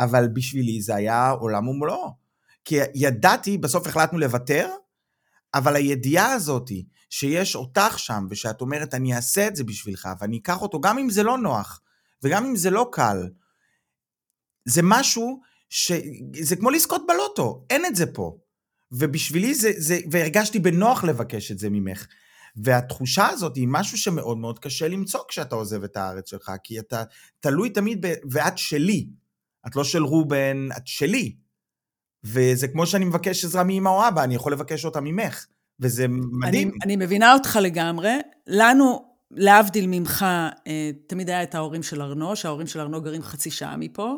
אבל 0.00 0.28
בשבילי 0.28 0.82
זה 0.82 0.94
היה 0.94 1.30
עולם 1.30 1.68
ומלואו. 1.68 2.14
כי 2.64 2.78
ידעתי, 2.94 3.58
בסוף 3.58 3.86
החלטנו 3.86 4.18
לוותר, 4.18 4.68
אבל 5.54 5.76
הידיעה 5.76 6.32
הזאתי, 6.32 6.86
שיש 7.10 7.56
אותך 7.56 7.98
שם, 7.98 8.26
ושאת 8.30 8.60
אומרת, 8.60 8.94
אני 8.94 9.16
אעשה 9.16 9.46
את 9.46 9.56
זה 9.56 9.64
בשבילך, 9.64 10.08
ואני 10.20 10.38
אקח 10.38 10.62
אותו, 10.62 10.80
גם 10.80 10.98
אם 10.98 11.10
זה 11.10 11.22
לא 11.22 11.38
נוח, 11.38 11.80
וגם 12.22 12.44
אם 12.44 12.56
זה 12.56 12.70
לא 12.70 12.88
קל, 12.92 13.28
זה 14.64 14.80
משהו 14.84 15.40
שזה 15.70 16.56
כמו 16.56 16.70
לזכות 16.70 17.02
בלוטו, 17.08 17.64
אין 17.70 17.86
את 17.86 17.96
זה 17.96 18.06
פה. 18.06 18.38
ובשבילי 18.92 19.54
זה, 19.54 19.72
זה, 19.76 19.98
והרגשתי 20.10 20.58
בנוח 20.58 21.04
לבקש 21.04 21.52
את 21.52 21.58
זה 21.58 21.70
ממך. 21.70 22.06
והתחושה 22.56 23.28
הזאת 23.28 23.56
היא 23.56 23.68
משהו 23.70 23.98
שמאוד 23.98 24.38
מאוד 24.38 24.58
קשה 24.58 24.88
למצוא 24.88 25.20
כשאתה 25.28 25.54
עוזב 25.54 25.84
את 25.84 25.96
הארץ 25.96 26.30
שלך, 26.30 26.52
כי 26.64 26.78
אתה 26.78 27.02
תלוי 27.40 27.70
תמיד 27.70 28.06
ב... 28.06 28.14
ואת 28.30 28.58
שלי. 28.58 29.08
את 29.66 29.76
לא 29.76 29.84
של 29.84 30.02
רובן, 30.02 30.68
את 30.76 30.86
שלי. 30.86 31.36
וזה 32.24 32.68
כמו 32.68 32.86
שאני 32.86 33.04
מבקש 33.04 33.44
עזרה 33.44 33.64
מאמא 33.64 33.88
או 33.88 34.08
אבא, 34.08 34.24
אני 34.24 34.34
יכול 34.34 34.52
לבקש 34.52 34.84
אותה 34.84 35.00
ממך. 35.00 35.46
וזה 35.80 36.06
מדהים. 36.08 36.68
אני, 36.68 36.78
אני 36.82 36.96
מבינה 36.96 37.32
אותך 37.32 37.58
לגמרי. 37.62 38.18
לנו 38.46 39.04
להבדיל 39.30 39.86
ממך, 39.88 40.24
אה, 40.66 40.90
תמיד 41.06 41.30
היה 41.30 41.42
את 41.42 41.54
ההורים 41.54 41.82
של 41.82 42.02
ארנו, 42.02 42.36
שההורים 42.36 42.66
של 42.66 42.80
ארנו 42.80 43.02
גרים 43.02 43.22
חצי 43.22 43.50
שעה 43.50 43.76
מפה. 43.76 44.16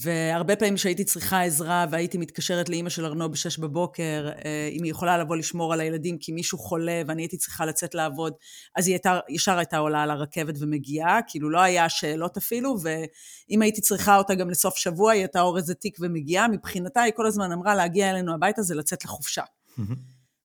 והרבה 0.00 0.56
פעמים 0.56 0.74
כשהייתי 0.74 1.04
צריכה 1.04 1.42
עזרה 1.42 1.86
והייתי 1.90 2.18
מתקשרת 2.18 2.68
לאימא 2.68 2.90
של 2.90 3.04
ארנו 3.04 3.30
בשש 3.30 3.58
בבוקר, 3.58 4.28
אה, 4.44 4.68
אם 4.72 4.82
היא 4.82 4.90
יכולה 4.90 5.18
לבוא 5.18 5.36
לשמור 5.36 5.72
על 5.72 5.80
הילדים 5.80 6.18
כי 6.18 6.32
מישהו 6.32 6.58
חולה 6.58 7.02
ואני 7.06 7.22
הייתי 7.22 7.36
צריכה 7.36 7.66
לצאת 7.66 7.94
לעבוד, 7.94 8.32
אז 8.76 8.86
היא 8.86 8.94
הייתה, 8.94 9.18
ישר 9.28 9.58
הייתה 9.58 9.78
עולה 9.78 10.02
על 10.02 10.10
הרכבת 10.10 10.54
ומגיעה, 10.60 11.20
כאילו 11.28 11.50
לא 11.50 11.60
היה 11.60 11.88
שאלות 11.88 12.36
אפילו, 12.36 12.76
ואם 12.82 13.62
הייתי 13.62 13.80
צריכה 13.80 14.16
אותה 14.16 14.34
גם 14.34 14.50
לסוף 14.50 14.76
שבוע, 14.76 15.12
היא 15.12 15.20
הייתה 15.20 15.40
אורזת 15.40 15.80
תיק 15.80 15.96
ומגיעה, 16.00 16.48
מבחינתה 16.48 17.02
היא 17.02 17.12
כל 17.16 17.26
הזמן 17.26 17.52
אמרה 17.52 17.74
להגיע 17.74 18.10
אלינו 18.10 18.34
הביתה 18.34 18.62
זה 18.62 18.74
לצאת 18.74 19.04
לחופשה. 19.04 19.42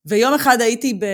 ויום 0.05 0.34
אחד 0.34 0.62
הייתי, 0.62 0.93
ב... 0.93 1.05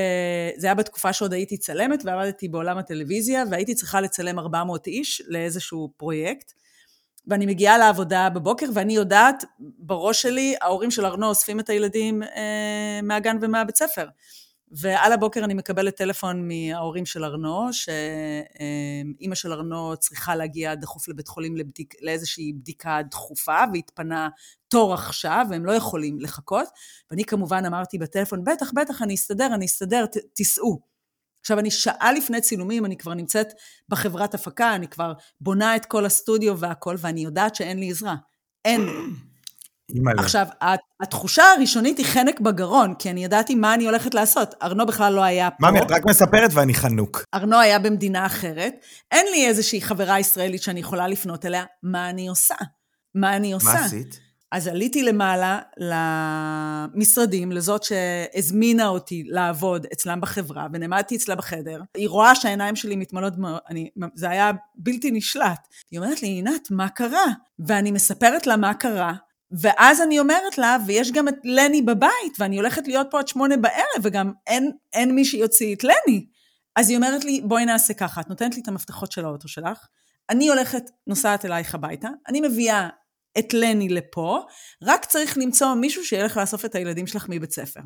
זה 0.58 0.68
היה 0.68 0.76
בתקופה 0.76 1.14
שעוד 1.14 1.34
הייתי 1.34 1.58
צלמת, 1.58 2.06
ועבדתי 2.06 2.48
בעולם 2.48 2.78
הטלוויזיה, 2.78 3.44
והייתי 3.52 3.76
צריכה 3.76 4.02
לצלם 4.02 4.40
400 4.40 4.88
איש 4.88 5.22
לאיזשהו 5.28 5.94
פרויקט. 5.98 6.54
ואני 7.28 7.46
מגיעה 7.46 7.78
לעבודה 7.78 8.30
בבוקר, 8.30 8.66
ואני 8.74 8.94
יודעת, 8.94 9.44
בראש 9.60 10.22
שלי, 10.22 10.56
ההורים 10.62 10.92
של 10.92 11.06
ארנו 11.06 11.28
אוספים 11.28 11.60
את 11.60 11.70
הילדים 11.70 12.24
אה, 12.24 13.00
מהגן 13.04 13.38
ומהבית 13.42 13.76
ספר. 13.76 14.08
ועל 14.72 15.14
הבוקר 15.14 15.44
אני 15.44 15.54
מקבלת 15.54 15.96
טלפון 15.96 16.48
מההורים 16.48 17.06
של 17.06 17.24
ארנו, 17.24 17.70
שאימא 17.74 19.36
של 19.36 19.52
ארנו 19.52 19.98
צריכה 19.98 20.36
להגיע 20.36 20.76
דחוף 20.76 21.08
לבית 21.08 21.28
חולים 21.28 21.58
לבדיק, 21.58 21.94
לאיזושהי 22.02 22.54
בדיקה 22.54 23.00
דחופה, 23.12 23.58
והתפנה 23.74 24.30
תור 24.68 24.94
עכשיו, 24.94 25.46
והם 25.50 25.66
לא 25.66 25.72
יכולים 25.72 26.20
לחכות. 26.20 26.68
ואני 27.12 27.24
כמובן 27.24 27.66
אמרתי 27.66 27.98
בטלפון, 27.98 28.44
בטח, 28.44 28.72
בטח, 28.76 29.02
אני 29.02 29.16
אסתדר, 29.16 29.50
אני 29.54 29.66
אסתדר, 29.66 30.06
תיסעו. 30.34 30.97
עכשיו, 31.42 31.60
אני 31.60 31.72
שעה 31.72 32.12
לפני 32.12 32.42
צילומים, 32.42 32.86
אני 32.86 32.98
כבר 32.98 33.14
נמצאת 33.14 33.48
בחברת 33.90 34.34
הפקה, 34.34 34.76
אני 34.76 34.88
כבר 34.88 35.14
בונה 35.42 35.76
את 35.76 35.86
כל 35.86 36.06
הסטודיו 36.06 36.60
והכל, 36.60 36.96
ואני 37.00 37.22
יודעת 37.22 37.56
שאין 37.56 37.80
לי 37.80 37.92
עזרה. 37.92 38.16
אין. 38.66 38.90
עכשיו, 40.18 40.46
התחושה 41.02 41.44
הראשונית 41.58 41.98
היא 41.98 42.06
חנק 42.06 42.40
בגרון, 42.40 42.94
כי 43.00 43.10
אני 43.10 43.24
ידעתי 43.24 43.56
מה 43.56 43.74
אני 43.74 43.86
הולכת 43.86 44.14
לעשות. 44.14 44.56
ארנו 44.62 44.86
בכלל 44.86 45.14
לא 45.14 45.24
היה 45.24 45.52
פה. 45.52 45.70
ממי, 45.70 45.80
את 45.80 45.92
רק 45.92 46.06
מספרת 46.06 46.50
ואני 46.54 46.74
חנוק. 46.74 47.24
ארנו 47.34 47.60
היה 47.60 47.80
במדינה 47.80 48.26
אחרת. 48.26 48.74
אין 49.12 49.26
לי 49.32 49.48
איזושהי 49.48 49.82
חברה 49.82 50.20
ישראלית 50.20 50.62
שאני 50.64 50.80
יכולה 50.80 51.08
לפנות 51.08 51.46
אליה. 51.46 51.64
מה 51.84 52.10
אני 52.10 52.28
עושה? 52.28 52.56
מה 53.16 53.36
אני 53.36 53.54
עושה? 53.54 53.74
מה 53.74 53.86
עשית? 53.86 54.27
אז 54.52 54.68
עליתי 54.68 55.04
למעלה 55.04 55.60
למשרדים, 55.78 57.52
לזאת 57.52 57.84
שהזמינה 57.84 58.88
אותי 58.88 59.24
לעבוד 59.26 59.88
אצלם 59.94 60.22
בחברה, 60.22 60.68
ונעמדתי 60.74 61.16
אצלה 61.16 61.36
בחדר. 61.36 61.82
היא 61.96 62.10
רואה 62.10 62.36
שהעיניים 62.36 62.76
שלי 62.76 62.96
מתמלאות, 62.96 63.34
אני, 63.70 63.90
זה 64.16 64.30
היה 64.30 64.52
בלתי 64.76 65.12
נשלט. 65.12 65.68
היא 65.92 66.00
אומרת 66.00 66.22
לי, 66.22 66.28
עינת, 66.28 66.72
מה 66.72 66.90
קרה? 66.90 67.26
ואני 67.60 67.92
מספרת 67.92 68.48
לה 68.48 68.58
מה 68.58 68.74
קרה, 68.74 69.14
ואז 69.52 70.02
אני 70.02 70.20
אומרת 70.20 70.58
לה, 70.58 70.78
ויש 70.86 71.12
גם 71.12 71.28
את 71.28 71.36
לני 71.44 71.82
בבית, 71.82 72.38
ואני 72.40 72.58
הולכת 72.58 72.88
להיות 72.88 73.08
פה 73.12 73.20
עד 73.20 73.28
שמונה 73.28 73.58
בערב, 73.58 74.02
וגם 74.04 74.32
אין, 74.48 74.72
אין 74.94 75.16
מי 75.16 75.26
שיוציא 75.26 75.76
את 75.76 75.84
לני. 75.84 76.26
אז 76.76 76.90
היא 76.90 76.98
אומרת 76.98 77.26
לי, 77.26 77.42
בואי 77.46 77.66
נעשה 77.66 77.94
ככה, 77.94 78.22
את 78.22 78.30
נותנת 78.30 78.56
לי 78.56 78.62
את 78.62 78.68
המפתחות 78.68 79.12
של 79.12 79.26
האוטו 79.26 79.48
שלך, 79.48 79.88
אני 80.30 80.50
הולכת, 80.50 80.84
נוסעת 81.08 81.46
אלייך 81.46 81.76
הביתה, 81.76 82.10
אני 82.28 82.42
מביאה 82.42 82.90
את 83.40 83.54
לני 83.54 83.90
לפה, 83.90 84.40
רק 84.84 85.06
צריך 85.06 85.38
למצוא 85.38 85.74
מישהו 85.74 86.06
שילך 86.06 86.38
לאסוף 86.38 86.66
את 86.66 86.76
הילדים 86.76 87.08
שלך 87.08 87.26
מבית 87.30 87.52
ספר. 87.52 87.82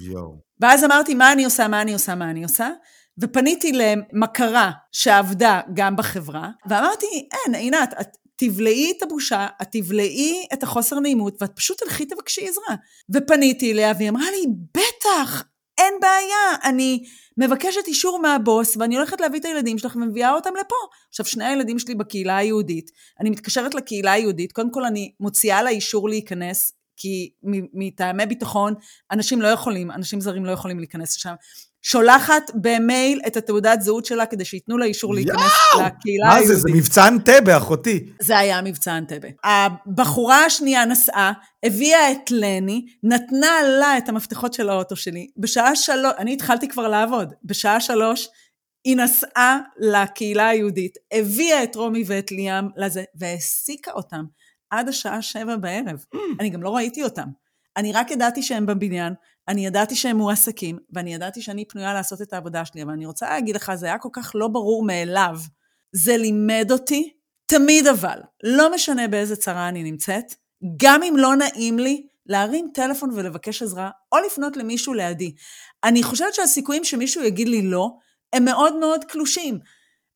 יואו. 0.00 0.40
ואז 0.60 0.84
אמרתי, 0.84 1.14
מה 1.14 1.32
אני 1.32 1.44
עושה, 1.44 1.68
מה 1.68 1.82
אני 1.82 1.92
עושה, 1.92 2.14
מה 2.14 2.30
אני 2.30 2.42
עושה? 2.42 2.70
ופניתי 3.18 3.72
למכרה 3.72 4.70
שעבדה 4.92 5.60
גם 5.74 5.96
בחברה, 5.96 6.50
ואמרתי, 6.68 7.06
אין, 7.32 7.54
עינת, 7.54 7.94
את 8.00 8.08
תבלעי 8.36 8.92
את 8.98 9.02
הבושה, 9.02 9.46
את 9.62 9.68
תבלעי 9.72 10.46
את 10.52 10.62
החוסר 10.62 11.00
נעימות, 11.00 11.42
ואת 11.42 11.50
פשוט 11.56 11.82
תלכי 11.82 12.06
תבקשי 12.06 12.48
עזרה. 12.48 12.76
ופניתי 13.14 13.72
אליה, 13.72 13.92
והיא 13.96 14.08
אמרה 14.08 14.30
לי, 14.30 14.46
בטח, 14.74 15.44
אין 15.78 15.94
בעיה, 16.00 16.70
אני 16.70 17.04
מבקשת 17.36 17.86
אישור 17.86 18.18
מהבוס, 18.18 18.76
ואני 18.76 18.96
הולכת 18.96 19.20
להביא 19.20 19.40
את 19.40 19.44
הילדים 19.44 19.78
שלך 19.78 19.96
ומביאה 19.96 20.32
אותם 20.32 20.50
לפה. 20.60 20.76
עכשיו, 21.08 21.26
שני 21.26 21.44
הילדים 21.44 21.78
שלי 21.78 21.94
בקהילה 21.94 22.36
היהודית, 22.36 22.90
אני 23.20 23.30
מתקשרת 23.30 23.74
לקהילה 23.74 24.12
היהודית, 24.12 24.52
קודם 24.52 24.72
כל 24.72 24.84
אני 24.84 25.12
מוציאה 25.20 25.62
לה 25.62 25.70
אישור 25.70 26.08
להיכנס, 26.08 26.72
כי 26.96 27.30
מטעמי 27.74 28.26
ביטחון, 28.26 28.74
אנשים 29.10 29.42
לא 29.42 29.48
יכולים, 29.48 29.90
אנשים 29.90 30.20
זרים 30.20 30.44
לא 30.44 30.50
יכולים 30.50 30.78
להיכנס 30.78 31.16
לשם. 31.16 31.34
שולחת 31.88 32.50
במייל 32.54 33.20
את 33.26 33.36
התעודת 33.36 33.82
זהות 33.82 34.04
שלה 34.04 34.26
כדי 34.26 34.44
שייתנו 34.44 34.78
לה 34.78 34.86
אישור 34.86 35.14
להיכנס 35.14 35.40
יאו! 35.40 35.86
לקהילה 35.86 36.30
היהודית. 36.30 36.48
מה 36.48 36.54
זה, 36.54 36.60
זה 36.60 36.68
מבצע 36.74 37.08
אנטבה, 37.08 37.56
אחותי. 37.56 38.12
זה 38.22 38.38
היה 38.38 38.62
מבצע 38.62 38.98
אנטבה. 38.98 39.28
הבחורה 39.44 40.44
השנייה 40.44 40.84
נסעה, 40.84 41.32
הביאה 41.64 42.12
את 42.12 42.30
לני, 42.30 42.86
נתנה 43.02 43.62
לה 43.80 43.98
את 43.98 44.08
המפתחות 44.08 44.54
של 44.54 44.68
האוטו 44.68 44.96
שלי. 44.96 45.26
בשעה 45.36 45.76
שלוש, 45.76 46.12
אני 46.18 46.32
התחלתי 46.32 46.68
כבר 46.68 46.88
לעבוד, 46.88 47.32
בשעה 47.44 47.80
שלוש 47.80 48.28
היא 48.84 48.96
נסעה 48.96 49.58
לקהילה 49.78 50.48
היהודית, 50.48 50.94
הביאה 51.12 51.62
את 51.62 51.76
רומי 51.76 52.04
ואת 52.06 52.32
ליאם 52.32 52.68
לזה, 52.76 53.04
והעסיקה 53.14 53.92
אותם 53.92 54.24
עד 54.70 54.88
השעה 54.88 55.22
שבע 55.22 55.56
בערב. 55.56 56.04
Mm. 56.14 56.18
אני 56.40 56.50
גם 56.50 56.62
לא 56.62 56.76
ראיתי 56.76 57.02
אותם. 57.02 57.28
אני 57.76 57.92
רק 57.92 58.10
ידעתי 58.10 58.42
שהם 58.42 58.66
בבניין, 58.66 59.12
אני 59.48 59.66
ידעתי 59.66 59.96
שהם 59.96 60.16
מועסקים, 60.16 60.78
ואני 60.92 61.14
ידעתי 61.14 61.42
שאני 61.42 61.64
פנויה 61.64 61.94
לעשות 61.94 62.22
את 62.22 62.32
העבודה 62.32 62.64
שלי, 62.64 62.82
אבל 62.82 62.92
אני 62.92 63.06
רוצה 63.06 63.28
להגיד 63.28 63.56
לך, 63.56 63.72
זה 63.74 63.86
היה 63.86 63.98
כל 63.98 64.08
כך 64.12 64.32
לא 64.34 64.48
ברור 64.48 64.84
מאליו. 64.84 65.38
זה 65.92 66.16
לימד 66.16 66.68
אותי, 66.70 67.12
תמיד 67.46 67.86
אבל, 67.86 68.18
לא 68.42 68.74
משנה 68.74 69.08
באיזה 69.08 69.36
צרה 69.36 69.68
אני 69.68 69.82
נמצאת, 69.82 70.34
גם 70.76 71.02
אם 71.02 71.14
לא 71.16 71.36
נעים 71.36 71.78
לי, 71.78 72.06
להרים 72.26 72.68
טלפון 72.74 73.10
ולבקש 73.10 73.62
עזרה, 73.62 73.90
או 74.12 74.18
לפנות 74.26 74.56
למישהו 74.56 74.94
לידי. 74.94 75.34
אני 75.84 76.02
חושבת 76.02 76.34
שהסיכויים 76.34 76.84
שמישהו 76.84 77.22
יגיד 77.22 77.48
לי 77.48 77.62
לא, 77.62 77.90
הם 78.32 78.44
מאוד 78.44 78.76
מאוד 78.76 79.04
קלושים. 79.04 79.58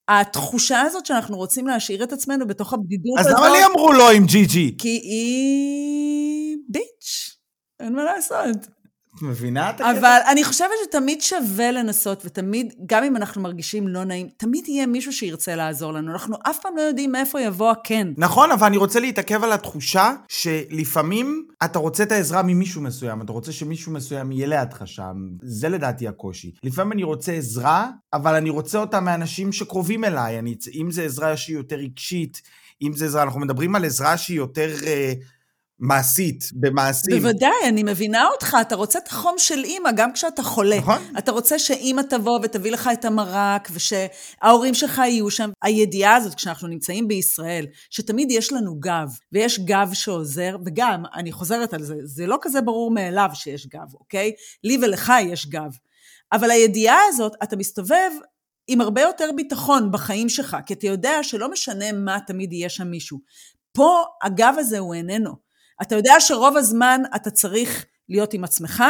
התחושה 0.08 0.80
הזאת 0.80 1.06
שאנחנו 1.06 1.36
רוצים 1.36 1.66
להשאיר 1.66 2.04
את 2.04 2.12
עצמנו 2.12 2.46
בתוך 2.46 2.72
הבדידות 2.72 3.18
הזאת... 3.18 3.32
אז 3.32 3.38
למה 3.38 3.50
לי 3.50 3.64
אמרו 3.64 3.92
לא 3.92 4.10
עם 4.10 4.26
ג'י 4.26 4.46
ג'י? 4.46 4.76
כי 4.78 4.88
היא 4.88 6.56
ביץ', 6.68 7.36
אין 7.80 7.92
מה 7.92 8.04
לעשות. 8.04 8.79
מבינה 9.22 9.70
את 9.70 9.74
הקטע? 9.74 9.98
אבל 9.98 10.18
אני 10.30 10.44
חושבת 10.44 10.70
שתמיד 10.84 11.20
שווה 11.20 11.70
לנסות, 11.70 12.22
ותמיד, 12.24 12.74
גם 12.86 13.04
אם 13.04 13.16
אנחנו 13.16 13.42
מרגישים 13.42 13.88
לא 13.88 14.04
נעים, 14.04 14.28
תמיד 14.36 14.68
יהיה 14.68 14.86
מישהו 14.86 15.12
שירצה 15.12 15.56
לעזור 15.56 15.92
לנו. 15.92 16.12
אנחנו 16.12 16.36
אף 16.50 16.58
פעם 16.62 16.76
לא 16.76 16.82
יודעים 16.82 17.12
מאיפה 17.12 17.40
יבוא 17.40 17.70
הכן. 17.70 18.08
נכון, 18.16 18.50
אבל 18.50 18.66
אני 18.66 18.76
רוצה 18.76 19.00
להתעכב 19.00 19.44
על 19.44 19.52
התחושה 19.52 20.12
שלפעמים 20.28 21.46
אתה 21.64 21.78
רוצה 21.78 22.02
את 22.02 22.12
העזרה 22.12 22.42
ממישהו 22.42 22.82
מסוים, 22.82 23.22
אתה 23.22 23.32
רוצה 23.32 23.52
שמישהו 23.52 23.92
מסוים 23.92 24.32
יהיה 24.32 24.46
לידך 24.46 24.82
שם. 24.84 25.28
זה 25.42 25.68
לדעתי 25.68 26.08
הקושי. 26.08 26.52
לפעמים 26.62 26.92
אני 26.92 27.02
רוצה 27.02 27.32
עזרה, 27.32 27.90
אבל 28.12 28.34
אני 28.34 28.50
רוצה 28.50 28.78
אותה 28.78 29.00
מאנשים 29.00 29.52
שקרובים 29.52 30.04
אליי. 30.04 30.38
אני, 30.38 30.56
אם 30.74 30.90
זה 30.90 31.02
עזרה 31.02 31.36
שהיא 31.36 31.56
יותר 31.56 31.76
רגשית, 31.76 32.42
אם 32.82 32.92
זה 32.96 33.04
עזרה, 33.04 33.22
אנחנו 33.22 33.40
מדברים 33.40 33.74
על 33.74 33.84
עזרה 33.84 34.16
שהיא 34.16 34.36
יותר... 34.36 34.70
אה, 34.86 35.12
מעשית, 35.80 36.44
במעשים. 36.52 37.16
בוודאי, 37.16 37.68
אני 37.68 37.82
מבינה 37.82 38.26
אותך, 38.26 38.56
אתה 38.60 38.74
רוצה 38.74 38.98
את 38.98 39.08
החום 39.08 39.34
של 39.38 39.64
אימא 39.64 39.90
גם 39.92 40.12
כשאתה 40.12 40.42
חולה. 40.42 40.78
נכון. 40.78 40.98
אתה 41.18 41.32
רוצה 41.32 41.58
שאימא 41.58 42.02
תבוא 42.02 42.40
ותביא 42.42 42.72
לך 42.72 42.90
את 42.92 43.04
המרק, 43.04 43.68
ושההורים 43.72 44.74
שלך 44.74 44.98
יהיו 44.98 45.30
שם. 45.30 45.50
הידיעה 45.62 46.16
הזאת, 46.16 46.34
כשאנחנו 46.34 46.68
נמצאים 46.68 47.08
בישראל, 47.08 47.66
שתמיד 47.90 48.30
יש 48.30 48.52
לנו 48.52 48.74
גב, 48.80 49.08
ויש 49.32 49.60
גב 49.60 49.90
שעוזר, 49.92 50.56
וגם, 50.66 51.02
אני 51.14 51.32
חוזרת 51.32 51.74
על 51.74 51.82
זה, 51.82 51.94
זה 52.04 52.26
לא 52.26 52.38
כזה 52.42 52.60
ברור 52.60 52.90
מאליו 52.90 53.28
שיש 53.34 53.66
גב, 53.66 53.94
אוקיי? 53.94 54.32
לי 54.64 54.78
ולך 54.82 55.12
יש 55.22 55.46
גב. 55.46 55.76
אבל 56.32 56.50
הידיעה 56.50 56.98
הזאת, 57.08 57.32
אתה 57.42 57.56
מסתובב 57.56 58.10
עם 58.68 58.80
הרבה 58.80 59.00
יותר 59.00 59.30
ביטחון 59.36 59.92
בחיים 59.92 60.28
שלך, 60.28 60.56
כי 60.66 60.74
אתה 60.74 60.86
יודע 60.86 61.22
שלא 61.22 61.50
משנה 61.50 61.92
מה, 61.92 62.18
תמיד 62.26 62.52
יהיה 62.52 62.68
שם 62.68 62.86
מישהו. 62.86 63.18
פה 63.72 64.04
הגב 64.22 64.54
הזה 64.58 64.78
הוא 64.78 64.94
איננו. 64.94 65.49
אתה 65.82 65.94
יודע 65.94 66.14
שרוב 66.18 66.56
הזמן 66.56 67.00
אתה 67.16 67.30
צריך 67.30 67.84
להיות 68.08 68.34
עם 68.34 68.44
עצמך, 68.44 68.84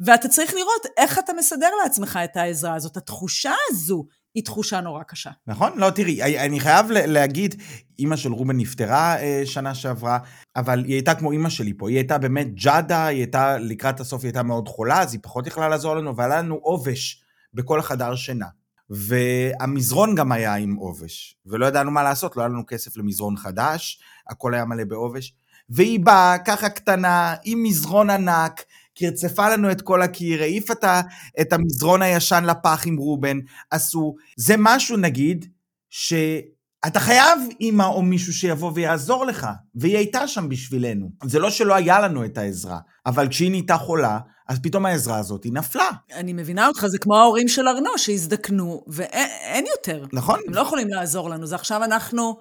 ואתה 0.00 0.28
צריך 0.28 0.54
לראות 0.54 0.86
איך 0.96 1.18
אתה 1.18 1.32
מסדר 1.32 1.70
לעצמך 1.82 2.18
את 2.24 2.36
העזרה 2.36 2.74
הזאת. 2.74 2.96
התחושה 2.96 3.52
הזו 3.70 4.04
היא 4.34 4.44
תחושה 4.44 4.80
נורא 4.80 5.02
קשה. 5.02 5.30
נכון? 5.46 5.72
לא, 5.76 5.90
תראי, 5.90 6.38
אני 6.38 6.60
חייב 6.60 6.86
להגיד, 6.90 7.62
אימא 7.98 8.16
של 8.16 8.32
רובן 8.32 8.56
נפטרה 8.56 9.20
אה, 9.20 9.42
שנה 9.44 9.74
שעברה, 9.74 10.18
אבל 10.56 10.84
היא 10.84 10.94
הייתה 10.94 11.14
כמו 11.14 11.32
אימא 11.32 11.50
שלי 11.50 11.72
פה, 11.78 11.88
היא 11.88 11.96
הייתה 11.96 12.18
באמת 12.18 12.54
ג'אדה, 12.54 13.06
היא 13.06 13.18
הייתה, 13.18 13.58
לקראת 13.58 14.00
הסוף 14.00 14.22
היא 14.22 14.28
הייתה 14.28 14.42
מאוד 14.42 14.68
חולה, 14.68 15.00
אז 15.00 15.12
היא 15.12 15.20
פחות 15.22 15.46
יכלה 15.46 15.68
לעזור 15.68 15.96
לנו, 15.96 16.16
והיה 16.16 16.38
לנו 16.38 16.54
עובש 16.54 17.22
בכל 17.54 17.78
החדר 17.78 18.14
שינה. 18.14 18.46
והמזרון 18.90 20.14
גם 20.14 20.32
היה 20.32 20.54
עם 20.54 20.74
עובש, 20.74 21.36
ולא 21.46 21.66
ידענו 21.66 21.90
מה 21.90 22.02
לעשות, 22.02 22.36
לא 22.36 22.42
היה 22.42 22.48
לנו 22.48 22.66
כסף 22.66 22.96
למזרון 22.96 23.36
חדש, 23.36 24.02
הכל 24.30 24.54
היה 24.54 24.64
מלא 24.64 24.84
בעובש. 24.84 25.34
והיא 25.70 26.00
באה 26.00 26.38
ככה 26.38 26.68
קטנה, 26.68 27.34
עם 27.44 27.62
מזרון 27.62 28.10
ענק, 28.10 28.64
קרצפה 28.98 29.48
לנו 29.50 29.70
את 29.70 29.82
כל 29.82 30.02
הקיר, 30.02 30.42
העיפה 30.42 30.72
את 30.72 30.84
ה- 30.84 31.00
את 31.40 31.52
המזרון 31.52 32.02
הישן 32.02 32.44
לפח 32.44 32.82
עם 32.86 32.96
רובן, 32.96 33.38
עשו. 33.70 34.14
זה 34.36 34.54
משהו, 34.58 34.96
נגיד, 34.96 35.46
שאתה 35.90 37.00
חייב 37.00 37.38
אימא 37.60 37.82
או 37.82 38.02
מישהו 38.02 38.32
שיבוא 38.32 38.72
ויעזור 38.74 39.24
לך, 39.26 39.46
והיא 39.74 39.96
הייתה 39.96 40.28
שם 40.28 40.48
בשבילנו. 40.48 41.10
זה 41.24 41.38
לא 41.38 41.50
שלא 41.50 41.74
היה 41.74 42.00
לנו 42.00 42.24
את 42.24 42.38
העזרה, 42.38 42.78
אבל 43.06 43.28
כשהיא 43.28 43.50
נהייתה 43.50 43.76
חולה, 43.76 44.18
אז 44.48 44.58
פתאום 44.62 44.86
העזרה 44.86 45.18
הזאת 45.18 45.44
היא 45.44 45.52
נפלה, 45.52 45.88
אני 46.12 46.32
מבינה 46.32 46.66
אותך, 46.66 46.86
זה 46.86 46.98
כמו 46.98 47.16
ההורים 47.16 47.48
של 47.48 47.68
ארנו 47.68 47.90
שהזדקנו, 47.96 48.84
ואין 48.86 49.28
אין 49.40 49.64
יותר. 49.76 50.04
נכון? 50.12 50.40
הם 50.46 50.54
לא 50.54 50.60
יכולים 50.60 50.88
לעזור 50.88 51.30
לנו, 51.30 51.46
זה 51.46 51.54
עכשיו 51.54 51.84
אנחנו 51.84 52.36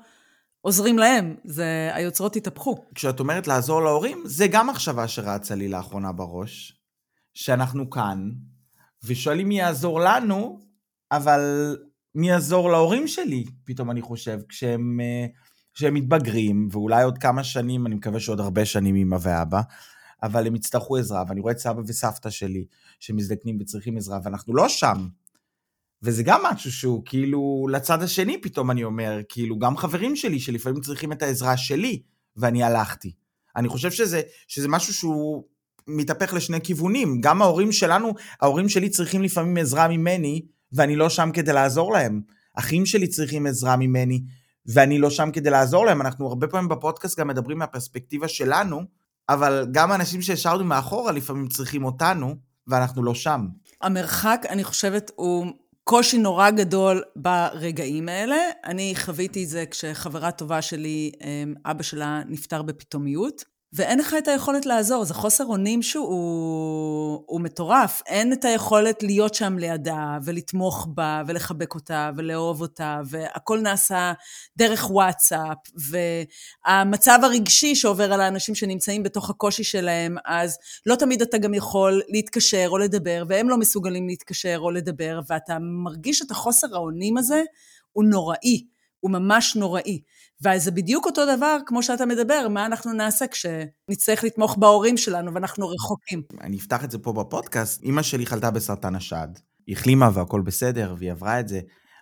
עוזרים 0.66 0.98
להם, 0.98 1.36
זה, 1.44 1.92
היוצרות 1.94 2.36
התהפכו. 2.36 2.86
כשאת 2.96 3.20
אומרת 3.20 3.48
לעזור 3.48 3.82
להורים, 3.82 4.24
זה 4.26 4.48
גם 4.48 4.68
מחשבה 4.68 5.08
שרצה 5.08 5.56
לי 5.56 5.68
לאחרונה 5.68 6.12
בראש, 6.12 6.80
שאנחנו 7.34 7.90
כאן, 7.90 8.32
ושואלים 9.04 9.48
מי 9.48 9.60
יעזור 9.60 10.00
לנו, 10.00 10.60
אבל 11.12 11.76
מי 12.16 12.30
יעזור 12.30 12.72
להורים 12.72 13.08
שלי, 13.08 13.44
פתאום 13.64 13.92
אני 13.92 14.02
חושב, 14.02 14.40
כשהם, 14.50 15.00
אה, 15.02 15.26
כשהם 15.74 15.94
מתבגרים, 15.94 16.68
ואולי 16.72 17.04
עוד 17.04 17.18
כמה 17.18 17.44
שנים, 17.44 17.88
אני 17.88 17.96
מקווה 17.96 18.20
שעוד 18.20 18.40
הרבה 18.40 18.66
שנים 18.66 18.96
אמא 18.96 19.18
ואבא, 19.22 19.62
אבל 20.24 20.48
הם 20.48 20.56
יצטרכו 20.56 20.98
עזרה, 20.98 21.24
ואני 21.28 21.42
רואה 21.42 21.54
את 21.54 21.60
סבא 21.60 21.82
וסבתא 21.88 22.30
שלי 22.30 22.66
שמזדקנים 23.00 23.58
וצריכים 23.62 23.98
עזרה, 23.98 24.20
ואנחנו 24.24 24.56
לא 24.56 24.70
שם. 24.70 25.08
וזה 26.04 26.24
גם 26.24 26.42
משהו 26.44 26.72
שהוא 26.72 27.02
כאילו 27.06 27.68
לצד 27.72 28.04
השני 28.04 28.42
פתאום 28.42 28.72
אני 28.72 28.84
אומר, 28.84 29.20
כאילו 29.30 29.60
גם 29.60 29.78
חברים 29.78 30.16
שלי 30.16 30.40
שלפעמים 30.40 30.82
צריכים 30.82 31.12
את 31.12 31.22
העזרה 31.22 31.58
שלי, 31.58 32.02
ואני 32.38 32.64
הלכתי. 32.64 33.14
אני 33.56 33.68
חושב 33.70 33.92
שזה, 33.92 34.22
שזה 34.48 34.68
משהו 34.68 34.94
שהוא 34.94 35.44
מתהפך 35.88 36.34
לשני 36.34 36.62
כיוונים. 36.62 37.22
גם 37.22 37.42
ההורים 37.42 37.72
שלנו, 37.72 38.14
ההורים 38.42 38.70
שלי 38.70 38.90
צריכים 38.90 39.24
לפעמים 39.24 39.58
עזרה 39.58 39.88
ממני, 39.88 40.42
ואני 40.72 40.96
לא 40.96 41.10
שם 41.10 41.30
כדי 41.34 41.54
לעזור 41.54 41.94
להם. 41.94 42.22
אחים 42.56 42.86
שלי 42.86 43.08
צריכים 43.08 43.48
עזרה 43.48 43.76
ממני, 43.76 44.24
ואני 44.66 45.00
לא 45.00 45.10
שם 45.10 45.30
כדי 45.34 45.50
לעזור 45.50 45.86
להם. 45.86 46.02
אנחנו 46.02 46.28
הרבה 46.28 46.48
פעמים 46.48 46.70
בפודקאסט 46.70 47.20
גם 47.20 47.28
מדברים 47.28 47.58
מהפרספקטיבה 47.58 48.28
שלנו, 48.28 48.82
אבל 49.30 49.68
גם 49.72 49.92
האנשים 49.92 50.22
שהשארנו 50.22 50.64
מאחורה 50.64 51.12
לפעמים 51.12 51.48
צריכים 51.48 51.86
אותנו, 51.86 52.36
ואנחנו 52.68 53.04
לא 53.04 53.16
שם. 53.16 53.48
המרחק, 53.82 54.46
אני 54.50 54.64
חושבת, 54.64 55.12
הוא 55.16 55.46
קושי 55.84 56.18
נורא 56.18 56.50
גדול 56.50 57.04
ברגעים 57.16 58.10
האלה. 58.10 58.36
אני 58.66 58.94
חוויתי 58.96 59.44
את 59.44 59.50
זה 59.50 59.66
כשחברה 59.66 60.32
טובה 60.32 60.62
שלי, 60.62 61.12
אמ, 61.22 61.54
אבא 61.66 61.84
שלה 61.84 62.22
נפטר 62.28 62.62
בפתאומיות, 62.62 63.44
ואין 63.76 64.00
לך 64.00 64.16
את 64.18 64.28
היכולת 64.28 64.66
לעזור, 64.66 65.06
זה 65.06 65.14
חוסר 65.14 65.46
אונים 65.46 65.82
שהוא 65.82 67.24
הוא 67.26 67.42
מטורף. 67.42 68.02
אין 68.06 68.34
את 68.34 68.46
היכולת 68.46 69.04
להיות 69.04 69.34
שם 69.34 69.58
לידה, 69.58 70.18
ולתמוך 70.24 70.88
בה, 70.94 71.22
ולחבק 71.28 71.76
אותה, 71.76 72.12
ולאהוב 72.18 72.62
אותה, 72.62 73.02
והכל 73.06 73.60
נעשה 73.60 74.14
דרך 74.58 74.92
וואטסאפ, 74.92 75.58
והמצב 76.68 77.20
הרגשי 77.24 77.76
שעובר 77.76 78.14
על 78.14 78.22
האנשים 78.22 78.56
שנמצאים 78.56 79.04
בתוך 79.04 79.30
הקושי 79.30 79.64
שלהם, 79.64 80.16
אז 80.26 80.58
לא 80.86 80.96
תמיד 80.96 81.22
אתה 81.22 81.38
גם 81.38 81.54
יכול 81.54 82.02
להתקשר 82.08 82.68
או 82.70 82.78
לדבר, 82.78 83.24
והם 83.28 83.50
לא 83.50 83.58
מסוגלים 83.58 84.08
להתקשר 84.08 84.58
או 84.60 84.72
לדבר, 84.72 85.20
ואתה 85.30 85.58
מרגיש 85.84 86.22
את 86.22 86.32
החוסר 86.32 86.68
האונים 86.76 87.18
הזה, 87.18 87.42
הוא 87.92 88.04
נוראי, 88.04 88.66
הוא 89.00 89.12
ממש 89.12 89.56
נוראי. 89.56 90.00
וזה 90.42 90.72
בדיוק 90.72 91.06
אותו 91.06 91.26
דבר 91.36 91.58
כמו 91.66 91.84
שאתה 91.84 92.06
מדבר, 92.06 92.48
מה 92.50 92.66
אנחנו 92.66 92.94
נעשה 92.94 93.26
כשנצטרך 93.28 94.24
לתמוך 94.24 94.58
בהורים 94.58 94.98
שלנו 94.98 95.34
ואנחנו 95.34 95.70
רחוקים. 95.70 96.22
אני 96.42 96.58
אפתח 96.58 96.84
את 96.84 96.92
זה 96.92 96.98
פה 96.98 97.14
בפודקאסט, 97.14 97.84
אימא 97.84 98.02
שלי 98.02 98.26
חלתה 98.26 98.52
בסרטן 98.52 98.96
השד. 98.96 99.28
היא 99.68 99.76
החלימה 99.76 100.10
והכל 100.14 100.42
בסדר, 100.42 100.96
והיא 100.98 101.12
עברה 101.12 101.40
את 101.40 101.48
זה, 101.48 101.60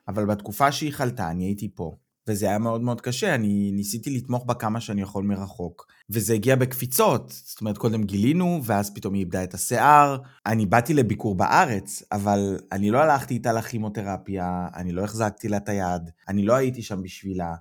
אבל 0.08 0.26
בתקופה 0.26 0.72
שהיא 0.72 0.94
חלתה, 0.94 1.30
אני 1.30 1.44
הייתי 1.44 1.70
פה. 1.76 1.96
וזה 2.28 2.46
היה 2.46 2.58
מאוד 2.58 2.82
מאוד 2.82 3.02
קשה, 3.02 3.36
אני 3.36 3.72
ניסיתי 3.74 4.10
לתמוך 4.10 4.46
בה 4.46 4.54
כמה 4.54 4.82
שאני 4.82 5.02
יכול 5.02 5.24
מרחוק. 5.24 5.88
וזה 6.10 6.34
הגיע 6.34 6.56
בקפיצות, 6.56 7.34
זאת 7.46 7.62
אומרת, 7.62 7.78
קודם 7.78 8.04
גילינו, 8.04 8.62
ואז 8.64 8.94
פתאום 8.94 9.14
היא 9.14 9.20
איבדה 9.20 9.44
את 9.44 9.54
השיער. 9.54 10.18
אני 10.46 10.66
באתי 10.66 10.94
לביקור 10.94 11.36
בארץ, 11.36 12.04
אבל 12.12 12.58
אני 12.72 12.92
לא 12.92 12.98
הלכתי 12.98 13.34
איתה 13.34 13.54
לכימותרפיה, 13.54 14.68
אני 14.76 14.92
לא 14.92 15.04
החזקתי 15.04 15.48
לה 15.48 15.58
את 15.58 15.70
היד, 15.70 16.10
אני 16.28 16.44
לא 16.44 16.54
הייתי 16.54 16.82
שם 16.82 17.02
בשבילה. 17.02 17.54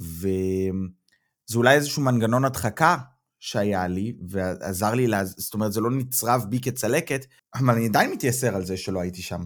וזה 0.00 1.56
אולי 1.56 1.74
איזשהו 1.74 2.02
מנגנון 2.02 2.44
הדחקה 2.44 2.96
שהיה 3.40 3.86
לי, 3.86 4.16
ועזר 4.28 4.94
לי, 4.94 5.06
לה... 5.06 5.24
זאת 5.24 5.54
אומרת, 5.54 5.72
זה 5.72 5.80
לא 5.80 5.90
נצרב 5.90 6.44
בי 6.48 6.60
כצלקת, 6.60 7.26
אבל 7.54 7.74
אני 7.74 7.86
עדיין 7.86 8.10
מתייסר 8.10 8.54
על 8.54 8.64
זה 8.64 8.76
שלא 8.76 9.00
הייתי 9.00 9.22
שם. 9.22 9.44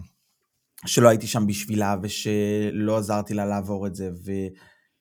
שלא 0.85 1.09
הייתי 1.09 1.27
שם 1.27 1.47
בשבילה, 1.47 1.95
ושלא 2.01 2.97
עזרתי 2.97 3.33
לה 3.33 3.45
לעבור 3.45 3.87
את 3.87 3.95
זה, 3.95 4.09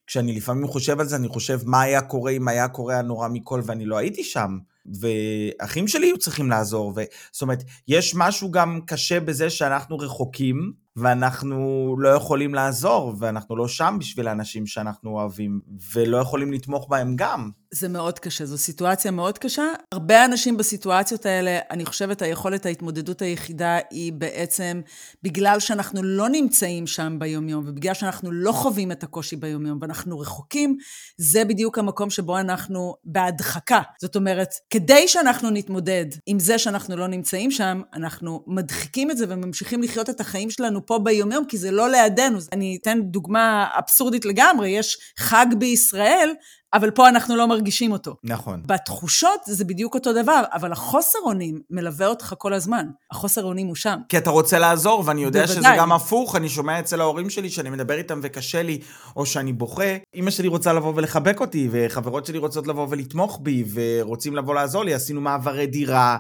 וכשאני 0.04 0.32
לפעמים 0.32 0.66
חושב 0.66 1.00
על 1.00 1.06
זה, 1.06 1.16
אני 1.16 1.28
חושב 1.28 1.60
מה 1.64 1.82
היה 1.82 2.00
קורה 2.00 2.32
אם 2.32 2.48
היה 2.48 2.68
קורה 2.68 2.98
הנורא 2.98 3.28
מכל 3.28 3.60
ואני 3.64 3.84
לא 3.84 3.96
הייתי 3.96 4.24
שם. 4.24 4.58
ואחים 5.00 5.88
שלי 5.88 6.06
היו 6.06 6.18
צריכים 6.18 6.50
לעזור, 6.50 6.92
ו... 6.96 7.00
זאת 7.32 7.42
אומרת, 7.42 7.62
יש 7.88 8.14
משהו 8.16 8.50
גם 8.50 8.80
קשה 8.86 9.20
בזה 9.20 9.50
שאנחנו 9.50 9.98
רחוקים, 9.98 10.72
ואנחנו 10.96 11.94
לא 11.98 12.08
יכולים 12.08 12.54
לעזור, 12.54 13.14
ואנחנו 13.18 13.56
לא 13.56 13.68
שם 13.68 13.96
בשביל 14.00 14.28
האנשים 14.28 14.66
שאנחנו 14.66 15.10
אוהבים, 15.10 15.60
ולא 15.94 16.16
יכולים 16.16 16.52
לתמוך 16.52 16.88
בהם 16.90 17.16
גם. 17.16 17.50
זה 17.74 17.88
מאוד 17.88 18.18
קשה, 18.18 18.46
זו 18.46 18.58
סיטואציה 18.58 19.10
מאוד 19.10 19.38
קשה. 19.38 19.64
הרבה 19.92 20.24
אנשים 20.24 20.56
בסיטואציות 20.56 21.26
האלה, 21.26 21.58
אני 21.70 21.84
חושבת 21.86 22.22
היכולת 22.22 22.66
ההתמודדות 22.66 23.22
היחידה 23.22 23.78
היא 23.90 24.12
בעצם 24.12 24.80
בגלל 25.22 25.60
שאנחנו 25.60 26.02
לא 26.02 26.28
נמצאים 26.28 26.86
שם 26.86 27.16
ביומיום, 27.18 27.64
ובגלל 27.66 27.94
שאנחנו 27.94 28.32
לא 28.32 28.52
חווים 28.52 28.92
את 28.92 29.02
הקושי 29.02 29.36
ביומיום, 29.36 29.78
ואנחנו 29.80 30.18
רחוקים, 30.18 30.76
זה 31.18 31.44
בדיוק 31.44 31.78
המקום 31.78 32.10
שבו 32.10 32.38
אנחנו 32.38 32.94
בהדחקה. 33.04 33.80
זאת 34.00 34.16
אומרת, 34.16 34.48
כדי 34.70 35.08
שאנחנו 35.08 35.50
נתמודד 35.50 36.06
עם 36.26 36.38
זה 36.38 36.58
שאנחנו 36.58 36.96
לא 36.96 37.06
נמצאים 37.06 37.50
שם, 37.50 37.82
אנחנו 37.94 38.44
מדחיקים 38.46 39.10
את 39.10 39.16
זה 39.16 39.24
וממשיכים 39.28 39.82
לחיות 39.82 40.10
את 40.10 40.20
החיים 40.20 40.50
שלנו 40.50 40.86
פה 40.86 40.98
ביומיום, 40.98 41.44
כי 41.44 41.58
זה 41.58 41.70
לא 41.70 41.90
לידינו. 41.90 42.38
אני 42.52 42.78
אתן 42.82 43.00
דוגמה 43.02 43.66
אבסורדית 43.78 44.24
לגמרי, 44.24 44.68
יש 44.68 44.98
חג 45.18 45.46
בישראל, 45.58 46.34
אבל 46.74 46.90
פה 46.90 47.08
אנחנו 47.08 47.36
לא 47.36 47.48
מרגישים 47.48 47.92
אותו. 47.92 48.16
נכון. 48.24 48.62
בתחושות 48.66 49.40
זה 49.46 49.64
בדיוק 49.64 49.94
אותו 49.94 50.12
דבר, 50.12 50.42
אבל 50.52 50.72
החוסר 50.72 51.18
אונים 51.24 51.60
מלווה 51.70 52.06
אותך 52.06 52.34
כל 52.38 52.52
הזמן. 52.52 52.86
החוסר 53.10 53.44
אונים 53.44 53.66
הוא 53.66 53.74
שם. 53.74 53.98
כי 54.08 54.18
אתה 54.18 54.30
רוצה 54.30 54.58
לעזור, 54.58 55.02
ואני 55.06 55.24
יודע 55.24 55.40
בוודאי. 55.40 55.56
שזה 55.56 55.68
גם 55.78 55.92
הפוך, 55.92 56.36
אני 56.36 56.48
שומע 56.48 56.80
אצל 56.80 57.00
ההורים 57.00 57.30
שלי 57.30 57.50
שאני 57.50 57.70
מדבר 57.70 57.94
איתם 57.94 58.20
וקשה 58.22 58.62
לי, 58.62 58.80
או 59.16 59.26
שאני 59.26 59.52
בוכה. 59.52 59.96
אמא 60.14 60.30
שלי 60.30 60.48
רוצה 60.48 60.72
לבוא 60.72 60.92
ולחבק 60.96 61.40
אותי, 61.40 61.68
וחברות 61.70 62.26
שלי 62.26 62.38
רוצות 62.38 62.66
לבוא 62.66 62.86
ולתמוך 62.90 63.38
בי, 63.42 63.64
ורוצים 63.74 64.36
לבוא 64.36 64.54
לעזור 64.54 64.84
לי, 64.84 64.94
עשינו 64.94 65.20
מעברי 65.20 65.66
דירה, 65.66 66.16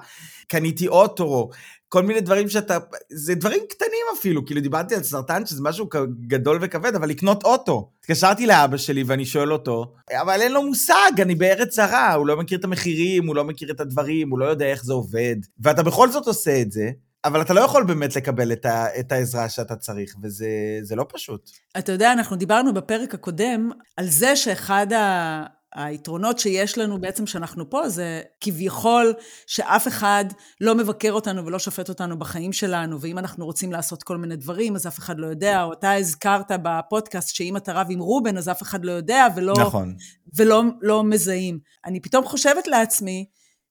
קניתי 0.48 0.88
אוטו, 0.88 1.50
כל 1.94 2.02
מיני 2.02 2.20
דברים 2.20 2.48
שאתה, 2.48 2.78
זה 3.10 3.34
דברים 3.34 3.60
קטנים 3.70 4.06
אפילו, 4.18 4.46
כאילו 4.46 4.60
דיברתי 4.60 4.94
על 4.94 5.02
סרטן 5.02 5.46
שזה 5.46 5.62
משהו 5.62 5.88
גדול 6.26 6.58
וכבד, 6.60 6.94
אבל 6.94 7.08
לקנות 7.08 7.44
אוטו. 7.44 7.90
התקשרתי 8.00 8.46
לאבא 8.46 8.76
שלי 8.76 9.02
ואני 9.02 9.24
שואל 9.24 9.52
אותו, 9.52 9.94
אבל 10.12 10.40
אין 10.40 10.52
לו 10.52 10.62
מושג, 10.62 11.20
אני 11.22 11.34
בארץ 11.34 11.74
זרה, 11.74 12.14
הוא 12.14 12.26
לא 12.26 12.36
מכיר 12.36 12.58
את 12.58 12.64
המחירים, 12.64 13.26
הוא 13.26 13.36
לא 13.36 13.44
מכיר 13.44 13.70
את 13.70 13.80
הדברים, 13.80 14.30
הוא 14.30 14.38
לא 14.38 14.44
יודע 14.44 14.66
איך 14.66 14.84
זה 14.84 14.92
עובד, 14.92 15.36
ואתה 15.60 15.82
בכל 15.82 16.10
זאת 16.10 16.26
עושה 16.26 16.60
את 16.60 16.72
זה, 16.72 16.90
אבל 17.24 17.40
אתה 17.40 17.54
לא 17.54 17.60
יכול 17.60 17.84
באמת 17.84 18.16
לקבל 18.16 18.52
את, 18.52 18.66
ה, 18.66 18.86
את 19.00 19.12
העזרה 19.12 19.48
שאתה 19.48 19.76
צריך, 19.76 20.14
וזה 20.22 20.48
זה 20.82 20.96
לא 20.96 21.06
פשוט. 21.12 21.50
אתה 21.78 21.92
יודע, 21.92 22.12
אנחנו 22.12 22.36
דיברנו 22.36 22.74
בפרק 22.74 23.14
הקודם 23.14 23.70
על 23.96 24.06
זה 24.06 24.36
שאחד 24.36 24.92
ה... 24.92 25.42
היתרונות 25.74 26.38
שיש 26.38 26.78
לנו 26.78 27.00
בעצם 27.00 27.26
שאנחנו 27.26 27.70
פה 27.70 27.88
זה 27.88 28.22
כביכול 28.40 29.14
שאף 29.46 29.88
אחד 29.88 30.24
לא 30.60 30.74
מבקר 30.74 31.12
אותנו 31.12 31.46
ולא 31.46 31.58
שופט 31.58 31.88
אותנו 31.88 32.18
בחיים 32.18 32.52
שלנו, 32.52 33.00
ואם 33.00 33.18
אנחנו 33.18 33.44
רוצים 33.44 33.72
לעשות 33.72 34.02
כל 34.02 34.16
מיני 34.16 34.36
דברים 34.36 34.74
אז 34.74 34.86
אף 34.86 34.98
אחד 34.98 35.18
לא 35.18 35.26
יודע, 35.26 35.62
או 35.62 35.72
אתה 35.72 35.92
הזכרת 35.92 36.50
בפודקאסט 36.62 37.34
שאם 37.34 37.56
אתה 37.56 37.72
רב 37.72 37.86
עם 37.90 37.98
רובן 37.98 38.38
אז 38.38 38.48
אף 38.48 38.62
אחד 38.62 38.84
לא 38.84 38.92
יודע 38.92 39.26
ולא, 39.36 39.54
נכון. 39.60 39.96
ולא 40.36 40.62
לא 40.80 41.04
מזהים. 41.04 41.58
אני 41.84 42.00
פתאום 42.00 42.24
חושבת 42.24 42.66
לעצמי, 42.66 43.26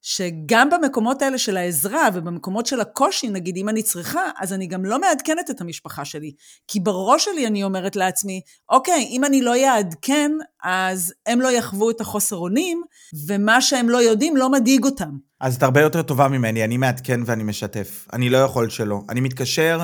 שגם 0.05 0.69
במקומות 0.69 1.21
האלה 1.21 1.37
של 1.37 1.57
העזרה 1.57 2.09
ובמקומות 2.13 2.65
של 2.65 2.79
הקושי, 2.79 3.29
נגיד 3.29 3.57
אם 3.57 3.69
אני 3.69 3.83
צריכה, 3.83 4.21
אז 4.39 4.53
אני 4.53 4.67
גם 4.67 4.85
לא 4.85 4.99
מעדכנת 5.01 5.49
את 5.49 5.61
המשפחה 5.61 6.05
שלי. 6.05 6.31
כי 6.67 6.79
בראש 6.79 7.25
שלי 7.25 7.47
אני 7.47 7.63
אומרת 7.63 7.95
לעצמי, 7.95 8.41
אוקיי, 8.69 9.07
אם 9.09 9.25
אני 9.25 9.41
לא 9.41 9.55
אעדכן, 9.55 10.31
אז 10.63 11.13
הם 11.25 11.41
לא 11.41 11.51
יחוו 11.51 11.89
את 11.89 12.01
החוסר 12.01 12.35
אונים, 12.35 12.81
ומה 13.27 13.61
שהם 13.61 13.89
לא 13.89 13.97
יודעים 13.97 14.37
לא 14.37 14.49
מדאיג 14.49 14.83
אותם. 14.83 15.17
אז 15.41 15.55
את 15.55 15.63
הרבה 15.63 15.81
יותר 15.81 16.01
טובה 16.01 16.27
ממני, 16.27 16.63
אני 16.63 16.77
מעדכן 16.77 17.19
ואני 17.25 17.43
משתף. 17.43 18.07
אני 18.13 18.29
לא 18.29 18.37
יכול 18.37 18.69
שלא. 18.69 19.01
אני 19.09 19.21
מתקשר, 19.21 19.79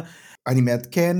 אני 0.48 0.62
מעדכן, 0.62 1.18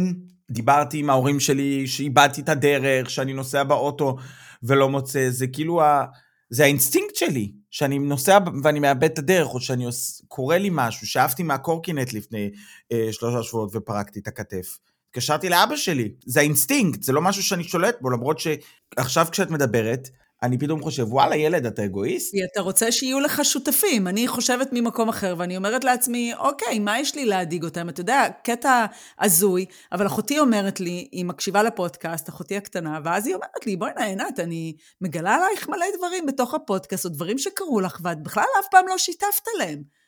דיברתי 0.52 0.98
עם 0.98 1.10
ההורים 1.10 1.40
שלי, 1.40 1.88
שאיבדתי 1.88 2.42
את 2.42 2.50
הדרך, 2.50 3.10
שאני 3.10 3.34
נוסע 3.34 3.64
באוטו 3.64 4.16
ולא 4.64 4.90
מוצא, 4.90 5.30
זה 5.30 5.48
כאילו 5.48 5.82
ה... 5.82 6.06
זה 6.50 6.64
האינסטינקט 6.64 7.16
שלי, 7.16 7.52
שאני 7.72 8.00
נוסע 8.00 8.40
ואני 8.64 8.80
מאבד 8.80 9.04
את 9.04 9.20
הדרך, 9.20 9.54
או 9.54 9.62
שאני 9.62 9.86
עוש... 9.86 10.22
קורה 10.28 10.58
לי 10.58 10.70
משהו, 10.72 11.08
עפתי 11.08 11.44
מהקורקינט 11.44 12.14
לפני 12.14 12.50
אה, 12.92 13.08
שלושה 13.12 13.44
שבועות 13.44 13.76
ופרקתי 13.76 14.20
את 14.20 14.28
הכתף. 14.28 14.78
התקשרתי 15.10 15.50
לאבא 15.50 15.76
שלי, 15.76 16.12
זה 16.26 16.40
האינסטינקט, 16.40 17.04
זה 17.04 17.14
לא 17.14 17.22
משהו 17.22 17.44
שאני 17.44 17.64
שולט 17.64 17.96
בו, 18.02 18.10
למרות 18.10 18.40
שעכשיו 18.40 19.28
כשאת 19.32 19.50
מדברת, 19.50 20.10
אני 20.44 20.58
פתאום 20.58 20.82
חושב, 20.82 21.14
וואלה, 21.14 21.36
ילד, 21.36 21.66
אתה 21.66 21.86
אגואיסט? 21.86 22.32
כי 22.32 22.44
אתה 22.44 22.62
רוצה 22.62 22.92
שיהיו 22.92 23.20
לך 23.20 23.46
שותפים. 23.46 24.08
אני 24.08 24.28
חושבת 24.28 24.70
ממקום 24.72 25.10
אחר, 25.10 25.36
ואני 25.38 25.58
אומרת 25.58 25.84
לעצמי, 25.84 26.34
אוקיי, 26.40 26.80
מה 26.80 27.00
יש 27.00 27.16
לי 27.16 27.26
להדאיג 27.26 27.64
אותם? 27.64 27.90
אתה 27.90 28.02
יודע, 28.02 28.28
קטע 28.44 28.86
הזוי, 29.20 29.66
אבל 29.92 30.08
אחותי 30.08 30.40
אומרת 30.40 30.80
לי, 30.80 31.08
היא 31.12 31.26
מקשיבה 31.26 31.64
לפודקאסט, 31.64 32.30
אחותי 32.30 32.58
הקטנה, 32.58 33.00
ואז 33.04 33.28
היא 33.28 33.36
אומרת 33.36 33.66
לי, 33.66 33.76
בואי 33.76 33.92
עינת, 33.96 34.40
אני 34.40 34.76
מגלה 35.02 35.36
עלייך 35.36 35.70
מלא 35.70 35.86
דברים 35.98 36.26
בתוך 36.26 36.54
הפודקאסט, 36.54 37.06
או 37.06 37.10
דברים 37.10 37.38
שקרו 37.38 37.82
לך, 37.82 38.00
ואת 38.04 38.24
בכלל 38.24 38.44
אף 38.60 38.66
פעם 38.72 38.88
לא 38.88 38.98
שיתפת 38.98 39.48
עליהם. 39.56 39.99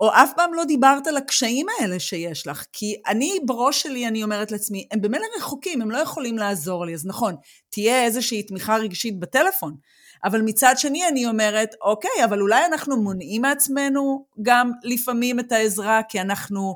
או 0.00 0.10
אף 0.12 0.32
פעם 0.36 0.54
לא 0.54 0.64
דיברת 0.64 1.06
על 1.06 1.16
הקשיים 1.16 1.66
האלה 1.78 1.98
שיש 1.98 2.46
לך. 2.46 2.64
כי 2.72 2.96
אני, 3.06 3.38
בראש 3.46 3.82
שלי, 3.82 4.08
אני 4.08 4.22
אומרת 4.22 4.52
לעצמי, 4.52 4.86
הם 4.90 5.00
במילא 5.00 5.26
רחוקים, 5.36 5.82
הם 5.82 5.90
לא 5.90 5.98
יכולים 5.98 6.38
לעזור 6.38 6.86
לי. 6.86 6.94
אז 6.94 7.06
נכון, 7.06 7.34
תהיה 7.70 8.04
איזושהי 8.04 8.42
תמיכה 8.42 8.76
רגשית 8.76 9.18
בטלפון. 9.18 9.76
אבל 10.24 10.42
מצד 10.42 10.74
שני 10.76 11.08
אני 11.08 11.26
אומרת, 11.26 11.74
אוקיי, 11.82 12.24
אבל 12.24 12.40
אולי 12.40 12.64
אנחנו 12.64 13.02
מונעים 13.02 13.42
מעצמנו 13.42 14.24
גם 14.42 14.70
לפעמים 14.82 15.40
את 15.40 15.52
העזרה, 15.52 16.00
כי 16.08 16.20
אנחנו 16.20 16.74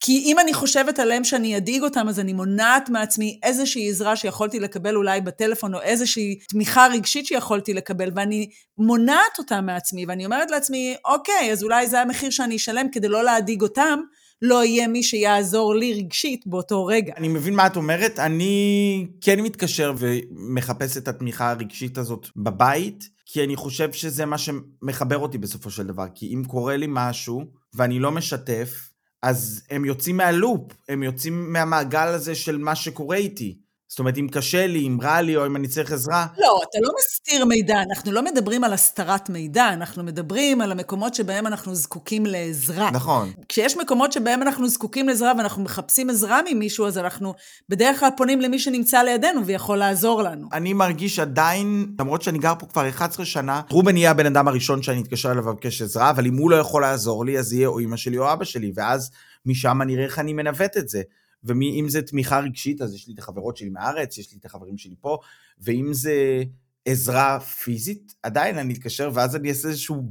כי 0.00 0.22
אם 0.26 0.38
אני 0.38 0.54
חושבת 0.54 0.98
עליהם 0.98 1.24
שאני 1.24 1.56
אדאיג 1.56 1.82
אותם, 1.82 2.08
אז 2.08 2.20
אני 2.20 2.32
מונעת 2.32 2.88
מעצמי 2.88 3.38
איזושהי 3.42 3.90
עזרה 3.90 4.16
שיכולתי 4.16 4.60
לקבל 4.60 4.96
אולי 4.96 5.20
בטלפון, 5.20 5.74
או 5.74 5.80
איזושהי 5.80 6.38
תמיכה 6.48 6.86
רגשית 6.86 7.26
שיכולתי 7.26 7.74
לקבל, 7.74 8.10
ואני 8.16 8.48
מונעת 8.78 9.38
אותה 9.38 9.60
מעצמי, 9.60 10.06
ואני 10.08 10.24
אומרת 10.24 10.50
לעצמי, 10.50 10.94
אוקיי, 11.04 11.52
אז 11.52 11.62
אולי 11.62 11.86
זה 11.86 12.00
המחיר 12.00 12.30
שאני 12.30 12.56
אשלם 12.56 12.86
כדי 12.92 13.08
לא 13.08 13.24
להדאיג 13.24 13.62
אותם, 13.62 14.00
לא 14.42 14.64
יהיה 14.64 14.88
מי 14.88 15.02
שיעזור 15.02 15.74
לי 15.74 15.94
רגשית 15.94 16.46
באותו 16.46 16.86
רגע. 16.86 17.12
אני 17.16 17.28
מבין 17.28 17.54
מה 17.54 17.66
את 17.66 17.76
אומרת, 17.76 18.18
אני 18.18 19.06
כן 19.20 19.40
מתקשר 19.40 19.94
ומחפש 19.98 20.96
את 20.96 21.08
התמיכה 21.08 21.50
הרגשית 21.50 21.98
הזאת 21.98 22.26
בבית, 22.36 23.08
כי 23.26 23.44
אני 23.44 23.56
חושב 23.56 23.92
שזה 23.92 24.24
מה 24.26 24.36
שמחבר 24.38 25.18
אותי 25.18 25.38
בסופו 25.38 25.70
של 25.70 25.86
דבר, 25.86 26.06
כי 26.14 26.34
אם 26.34 26.42
קורה 26.44 26.76
לי 26.76 26.86
משהו 26.88 27.44
ואני 27.74 27.98
לא 27.98 28.10
משתף, 28.10 28.93
אז 29.24 29.62
הם 29.70 29.84
יוצאים 29.84 30.16
מהלופ, 30.16 30.72
הם 30.88 31.02
יוצאים 31.02 31.52
מהמעגל 31.52 32.08
הזה 32.08 32.34
של 32.34 32.58
מה 32.58 32.74
שקורה 32.74 33.16
איתי. 33.16 33.58
זאת 33.88 33.98
אומרת, 33.98 34.18
אם 34.18 34.28
קשה 34.32 34.66
לי, 34.66 34.86
אם 34.86 34.98
רע 35.02 35.20
לי, 35.20 35.36
או 35.36 35.46
אם 35.46 35.56
אני 35.56 35.68
צריך 35.68 35.92
עזרה. 35.92 36.26
לא, 36.38 36.60
אתה 36.70 36.78
לא 36.82 36.90
מסתיר 36.98 37.44
מידע, 37.44 37.82
אנחנו 37.82 38.12
לא 38.12 38.22
מדברים 38.22 38.64
על 38.64 38.72
הסתרת 38.72 39.30
מידע, 39.30 39.68
אנחנו 39.72 40.04
מדברים 40.04 40.60
על 40.60 40.72
המקומות 40.72 41.14
שבהם 41.14 41.46
אנחנו 41.46 41.74
זקוקים 41.74 42.26
לעזרה. 42.26 42.90
נכון. 42.90 43.32
כשיש 43.48 43.76
מקומות 43.76 44.12
שבהם 44.12 44.42
אנחנו 44.42 44.68
זקוקים 44.68 45.08
לעזרה 45.08 45.32
ואנחנו 45.38 45.62
מחפשים 45.62 46.10
עזרה 46.10 46.40
ממישהו, 46.50 46.86
אז 46.86 46.98
אנחנו 46.98 47.34
בדרך 47.68 48.00
כלל 48.00 48.08
פונים 48.16 48.40
למי 48.40 48.58
שנמצא 48.58 49.02
לידינו 49.02 49.46
ויכול 49.46 49.78
לעזור 49.78 50.22
לנו. 50.22 50.48
אני 50.52 50.72
מרגיש 50.72 51.18
עדיין, 51.18 51.86
למרות 52.00 52.22
שאני 52.22 52.38
גר 52.38 52.54
פה 52.58 52.66
כבר 52.66 52.88
11 52.88 53.26
שנה, 53.26 53.60
רובן 53.70 53.96
יהיה 53.96 54.10
הבן 54.10 54.26
אדם 54.26 54.48
הראשון 54.48 54.82
שאני 54.82 55.02
אתקשר 55.02 55.30
אליו 55.30 55.50
לבקש 55.50 55.82
עזרה, 55.82 56.10
אבל 56.10 56.26
אם 56.26 56.36
הוא 56.36 56.50
לא 56.50 56.56
יכול 56.56 56.82
לעזור 56.82 57.24
לי, 57.24 57.38
אז 57.38 57.52
יהיה 57.52 57.68
או 57.68 57.80
אמא 57.80 57.96
שלי 57.96 58.18
או 58.18 58.32
אבא 58.32 58.44
שלי, 58.44 58.72
ואז 58.74 59.10
משם 59.46 59.82
אני 59.82 59.94
אראה 59.94 60.04
איך 60.04 60.18
אני 60.18 60.32
מנווט 60.32 60.76
את 60.76 60.88
זה. 60.88 61.02
ואם 61.44 61.84
זה 61.88 62.02
תמיכה 62.02 62.38
רגשית, 62.38 62.82
אז 62.82 62.94
יש 62.94 63.08
לי 63.08 63.14
את 63.14 63.18
החברות 63.18 63.56
שלי 63.56 63.68
מהארץ, 63.68 64.18
יש 64.18 64.32
לי 64.32 64.38
את 64.40 64.44
החברים 64.44 64.78
שלי 64.78 64.94
פה, 65.00 65.18
ואם 65.58 65.88
זה 65.92 66.42
עזרה 66.84 67.40
פיזית, 67.40 68.14
עדיין 68.22 68.58
אני 68.58 68.74
אתקשר, 68.74 69.10
ואז 69.14 69.36
אני 69.36 69.48
אעשה 69.48 69.68
איזשהו 69.68 70.02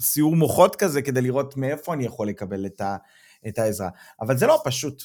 סיור 0.00 0.36
מוחות 0.36 0.76
כזה, 0.76 1.02
כדי 1.02 1.20
לראות 1.20 1.56
מאיפה 1.56 1.94
אני 1.94 2.04
יכול 2.04 2.28
לקבל 2.28 2.66
את, 2.66 2.80
ה, 2.80 2.96
את 3.48 3.58
העזרה. 3.58 3.88
אבל 4.20 4.38
זה 4.38 4.46
לא 4.46 4.60
פשוט. 4.64 5.02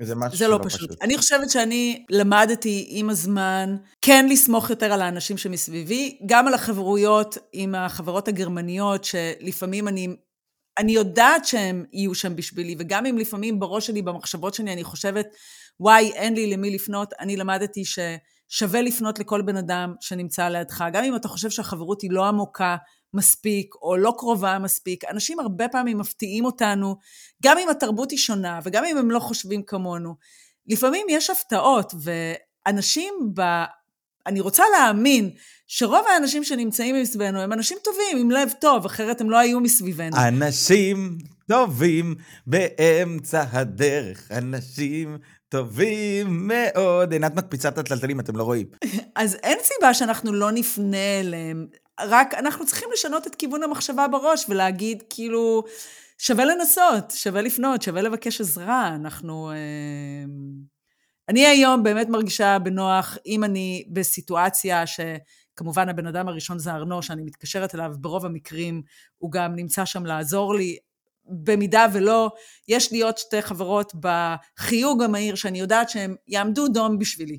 זה 0.00 0.14
משהו 0.14 0.38
זה 0.38 0.48
לא 0.48 0.60
פשוט. 0.64 0.90
פשוט. 0.90 1.02
אני 1.02 1.18
חושבת 1.18 1.50
שאני 1.50 2.06
למדתי 2.10 2.86
עם 2.88 3.10
הזמן 3.10 3.76
כן 4.00 4.26
לסמוך 4.30 4.70
יותר 4.70 4.92
על 4.92 5.02
האנשים 5.02 5.38
שמסביבי, 5.38 6.18
גם 6.26 6.48
על 6.48 6.54
החברויות 6.54 7.38
עם 7.52 7.74
החברות 7.74 8.28
הגרמניות, 8.28 9.04
שלפעמים 9.04 9.88
אני 9.88 10.08
אני 10.78 10.92
יודעת 10.92 11.44
שהם 11.44 11.84
יהיו 11.92 12.14
שם 12.14 12.36
בשבילי, 12.36 12.74
וגם 12.78 13.06
אם 13.06 13.18
לפעמים 13.18 13.60
בראש 13.60 13.86
שלי, 13.86 14.02
במחשבות 14.02 14.54
שלי, 14.54 14.72
אני 14.72 14.84
חושבת, 14.84 15.26
וואי, 15.80 16.12
אין 16.12 16.34
לי 16.34 16.46
למי 16.46 16.70
לפנות, 16.70 17.12
אני 17.20 17.36
למדתי 17.36 17.82
ששווה 17.84 18.82
לפנות 18.82 19.18
לכל 19.18 19.42
בן 19.42 19.56
אדם 19.56 19.94
שנמצא 20.00 20.48
לידך. 20.48 20.84
גם 20.92 21.04
אם 21.04 21.16
אתה 21.16 21.28
חושב 21.28 21.50
שהחברות 21.50 22.02
היא 22.02 22.10
לא 22.10 22.26
עמוקה 22.26 22.76
מספיק, 23.14 23.74
או 23.82 23.96
לא 23.96 24.14
קרובה 24.18 24.58
מספיק, 24.58 25.04
אנשים 25.04 25.40
הרבה 25.40 25.68
פעמים 25.68 25.98
מפתיעים 25.98 26.44
אותנו, 26.44 26.96
גם 27.42 27.58
אם 27.58 27.68
התרבות 27.68 28.10
היא 28.10 28.18
שונה, 28.18 28.60
וגם 28.64 28.84
אם 28.84 28.98
הם 28.98 29.10
לא 29.10 29.18
חושבים 29.18 29.62
כמונו. 29.62 30.14
לפעמים 30.66 31.06
יש 31.10 31.30
הפתעות, 31.30 31.94
ואנשים 32.66 33.14
ב... 33.34 33.42
אני 34.26 34.40
רוצה 34.40 34.64
להאמין 34.72 35.30
שרוב 35.66 36.06
האנשים 36.14 36.44
שנמצאים 36.44 37.02
מסביבנו 37.02 37.40
הם 37.40 37.52
אנשים 37.52 37.78
טובים, 37.84 38.18
עם 38.18 38.30
לב 38.30 38.52
טוב, 38.60 38.86
אחרת 38.86 39.20
הם 39.20 39.30
לא 39.30 39.38
היו 39.38 39.60
מסביבנו. 39.60 40.16
אנשים 40.16 41.18
טובים 41.48 42.14
באמצע 42.46 43.44
הדרך, 43.52 44.32
אנשים 44.32 45.18
טובים 45.48 46.48
מאוד. 46.48 47.12
עינת 47.12 47.34
מקפיצה 47.34 47.68
את 47.68 47.78
הטלטלים, 47.78 48.20
אתם 48.20 48.36
לא 48.36 48.42
רואים. 48.42 48.66
אז 49.14 49.34
אין 49.34 49.58
סיבה 49.62 49.94
שאנחנו 49.94 50.32
לא 50.32 50.50
נפנה 50.50 51.20
אליהם, 51.20 51.66
רק 52.00 52.34
אנחנו 52.34 52.66
צריכים 52.66 52.88
לשנות 52.92 53.26
את 53.26 53.34
כיוון 53.34 53.62
המחשבה 53.62 54.08
בראש 54.08 54.46
ולהגיד, 54.48 55.02
כאילו, 55.10 55.64
שווה 56.18 56.44
לנסות, 56.44 57.10
שווה 57.10 57.42
לפנות, 57.42 57.82
שווה 57.82 58.02
לבקש 58.02 58.40
עזרה. 58.40 58.88
אנחנו... 58.88 59.50
אה... 59.50 59.56
אני 61.28 61.46
היום 61.46 61.82
באמת 61.82 62.08
מרגישה 62.08 62.58
בנוח, 62.58 63.18
אם 63.26 63.44
אני 63.44 63.84
בסיטואציה 63.92 64.84
שכמובן 64.86 65.88
הבן 65.88 66.06
אדם 66.06 66.28
הראשון 66.28 66.58
זה 66.58 66.72
ארנו, 66.72 67.02
שאני 67.02 67.22
מתקשרת 67.22 67.74
אליו, 67.74 67.94
ברוב 67.98 68.26
המקרים 68.26 68.82
הוא 69.18 69.32
גם 69.32 69.56
נמצא 69.56 69.84
שם 69.84 70.06
לעזור 70.06 70.54
לי. 70.54 70.76
במידה 71.24 71.86
ולא, 71.92 72.30
יש 72.68 72.92
לי 72.92 73.02
עוד 73.02 73.18
שתי 73.18 73.42
חברות 73.42 73.92
בחיוג 74.00 75.02
המהיר 75.02 75.34
שאני 75.34 75.60
יודעת 75.60 75.88
שהם 75.88 76.14
יעמדו 76.28 76.68
דום 76.68 76.98
בשבילי. 76.98 77.38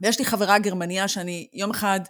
ויש 0.00 0.18
לי 0.18 0.24
חברה 0.24 0.58
גרמניה 0.58 1.08
שאני 1.08 1.48
יום 1.52 1.70
אחד, 1.70 2.00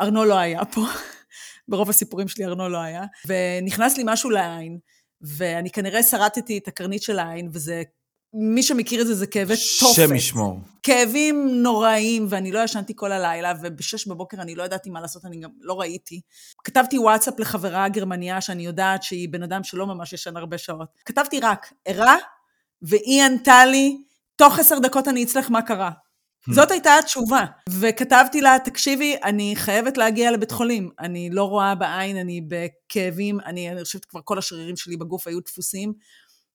ארנו 0.00 0.24
לא 0.24 0.38
היה 0.38 0.64
פה, 0.64 0.80
ברוב 1.68 1.90
הסיפורים 1.90 2.28
שלי 2.28 2.44
ארנו 2.44 2.68
לא 2.68 2.78
היה, 2.78 3.04
ונכנס 3.26 3.96
לי 3.96 4.02
משהו 4.06 4.30
לעין, 4.30 4.78
ואני 5.20 5.70
כנראה 5.70 6.02
שרטתי 6.02 6.58
את 6.58 6.68
הקרנית 6.68 7.02
של 7.02 7.18
העין, 7.18 7.48
וזה 7.52 7.82
מי 8.34 8.62
שמכיר 8.62 9.00
את 9.00 9.06
זה, 9.06 9.14
זה 9.14 9.26
כאבי 9.26 9.54
תופת. 9.80 9.94
שם 9.94 10.14
ישמור. 10.14 10.60
כאבים 10.82 11.48
נוראיים, 11.62 12.26
ואני 12.28 12.52
לא 12.52 12.58
ישנתי 12.58 12.92
כל 12.96 13.12
הלילה, 13.12 13.52
ובשש 13.62 14.06
בבוקר 14.06 14.40
אני 14.40 14.54
לא 14.54 14.62
ידעתי 14.62 14.90
מה 14.90 15.00
לעשות, 15.00 15.24
אני 15.24 15.40
גם 15.40 15.50
לא 15.60 15.80
ראיתי. 15.80 16.20
כתבתי 16.64 16.98
וואטסאפ 16.98 17.40
לחברה 17.40 17.88
גרמניה, 17.88 18.40
שאני 18.40 18.66
יודעת 18.66 19.02
שהיא 19.02 19.28
בן 19.28 19.42
אדם 19.42 19.64
שלא 19.64 19.86
ממש 19.86 20.12
ישן 20.12 20.36
הרבה 20.36 20.58
שעות. 20.58 20.88
כתבתי 21.04 21.40
רק, 21.40 21.72
ערה, 21.84 22.16
והיא 22.82 23.22
ענתה 23.22 23.66
לי, 23.66 24.02
תוך 24.36 24.58
עשר 24.58 24.78
דקות 24.78 25.08
אני 25.08 25.24
אצלך 25.24 25.50
מה 25.50 25.62
קרה. 25.62 25.90
Hmm. 25.90 26.54
זאת 26.54 26.70
הייתה 26.70 26.98
התשובה. 26.98 27.44
וכתבתי 27.70 28.40
לה, 28.40 28.56
תקשיבי, 28.64 29.16
אני 29.24 29.52
חייבת 29.56 29.96
להגיע 29.96 30.30
לבית 30.30 30.50
חולים. 30.50 30.90
אני 31.00 31.30
לא 31.30 31.44
רואה 31.44 31.74
בעין, 31.74 32.16
אני 32.16 32.40
בכאבים, 32.48 33.40
אני, 33.40 33.70
אני 33.70 33.84
חושבת 33.84 34.04
כבר 34.04 34.20
כל 34.24 34.38
השרירים 34.38 34.76
שלי 34.76 34.96
בגוף 34.96 35.26
היו 35.26 35.40
דפוסים. 35.40 35.92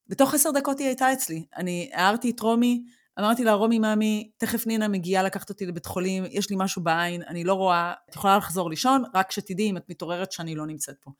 בתוך 0.08 0.34
עשר 0.34 0.52
דקות 0.52 0.80
היא 0.80 0.88
הייתה 0.88 1.14
אצלי. 1.14 1.46
אני 1.58 1.90
הערתי 1.94 2.30
את 2.30 2.40
רומי, 2.40 2.84
אמרתי 3.20 3.44
לה, 3.44 3.54
רומי, 3.54 3.80
מאמי, 3.80 4.30
תכף 4.38 4.68
נינה 4.68 4.88
מגיעה 4.88 5.24
לקחת 5.24 5.50
אותי 5.50 5.66
לבית 5.66 5.86
חולים, 5.86 6.24
יש 6.30 6.50
לי 6.50 6.56
משהו 6.60 6.84
בעין, 6.84 7.22
אני 7.28 7.44
לא 7.44 7.54
רואה, 7.54 7.94
את 8.10 8.16
יכולה 8.16 8.38
לחזור 8.38 8.70
לישון, 8.70 9.04
רק 9.14 9.32
שתדעי 9.32 9.70
אם 9.70 9.78
את 9.78 9.90
מתעוררת 9.90 10.32
שאני 10.32 10.56
לא 10.56 10.66
נמצאת 10.66 10.96
פה. 11.02 11.12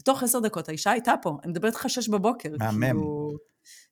בתוך 0.00 0.22
עשר 0.22 0.40
דקות 0.40 0.68
האישה 0.68 0.90
הייתה 0.90 1.14
פה, 1.22 1.38
אני 1.44 1.52
מדברת 1.52 1.72
איתך 1.72 1.84
שש 1.88 2.08
בבוקר. 2.08 2.48
מהמם. 2.58 2.84
כאילו, 2.84 3.30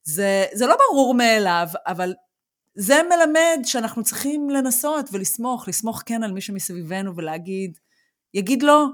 זה, 0.02 0.44
זה 0.52 0.66
לא 0.66 0.76
ברור 0.88 1.14
מאליו, 1.14 1.66
אבל 1.87 2.14
זה 2.74 3.00
מלמד 3.02 3.58
שאנחנו 3.64 4.02
צריכים 4.02 4.50
לנסות 4.50 5.08
ולסמוך, 5.12 5.68
לסמוך 5.68 6.02
כן 6.06 6.22
על 6.22 6.32
מי 6.32 6.40
שמסביבנו 6.40 7.16
ולהגיד, 7.16 7.78
יגיד 8.34 8.62
לא, 8.62 8.87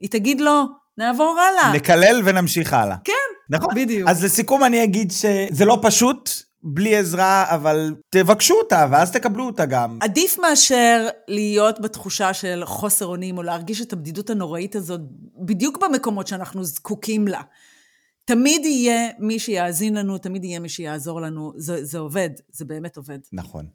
היא 0.00 0.10
תגיד 0.10 0.40
לא, 0.40 0.64
נעבור 0.98 1.40
הלאה. 1.40 1.72
נקלל 1.72 2.22
ונמשיך 2.24 2.72
הלאה. 2.72 2.96
כן, 3.04 3.12
נכון. 3.50 3.74
בדיוק. 3.74 4.08
אז 4.08 4.24
לסיכום 4.24 4.64
אני 4.64 4.84
אגיד 4.84 5.10
שזה 5.10 5.64
לא 5.64 5.78
פשוט, 5.82 6.30
בלי 6.62 6.96
עזרה, 6.96 7.54
אבל 7.54 7.94
תבקשו 8.10 8.54
אותה, 8.54 8.86
ואז 8.90 9.12
תקבלו 9.12 9.46
אותה 9.46 9.66
גם. 9.66 9.98
עדיף 10.00 10.38
מאשר 10.38 11.08
להיות 11.28 11.80
בתחושה 11.80 12.34
של 12.34 12.62
חוסר 12.64 13.06
אונים, 13.06 13.38
או 13.38 13.42
להרגיש 13.42 13.80
את 13.80 13.92
הבדידות 13.92 14.30
הנוראית 14.30 14.76
הזאת, 14.76 15.00
בדיוק 15.38 15.78
במקומות 15.84 16.26
שאנחנו 16.26 16.64
זקוקים 16.64 17.28
לה. 17.28 17.40
תמיד 18.24 18.64
יהיה 18.64 19.08
מי 19.18 19.38
שיאזין 19.38 19.94
לנו, 19.94 20.18
תמיד 20.18 20.44
יהיה 20.44 20.60
מי 20.60 20.68
שיעזור 20.68 21.20
לנו. 21.20 21.52
זה, 21.56 21.84
זה 21.84 21.98
עובד, 21.98 22.30
זה 22.52 22.64
באמת 22.64 22.96
עובד. 22.96 23.18
נכון. 23.32 23.66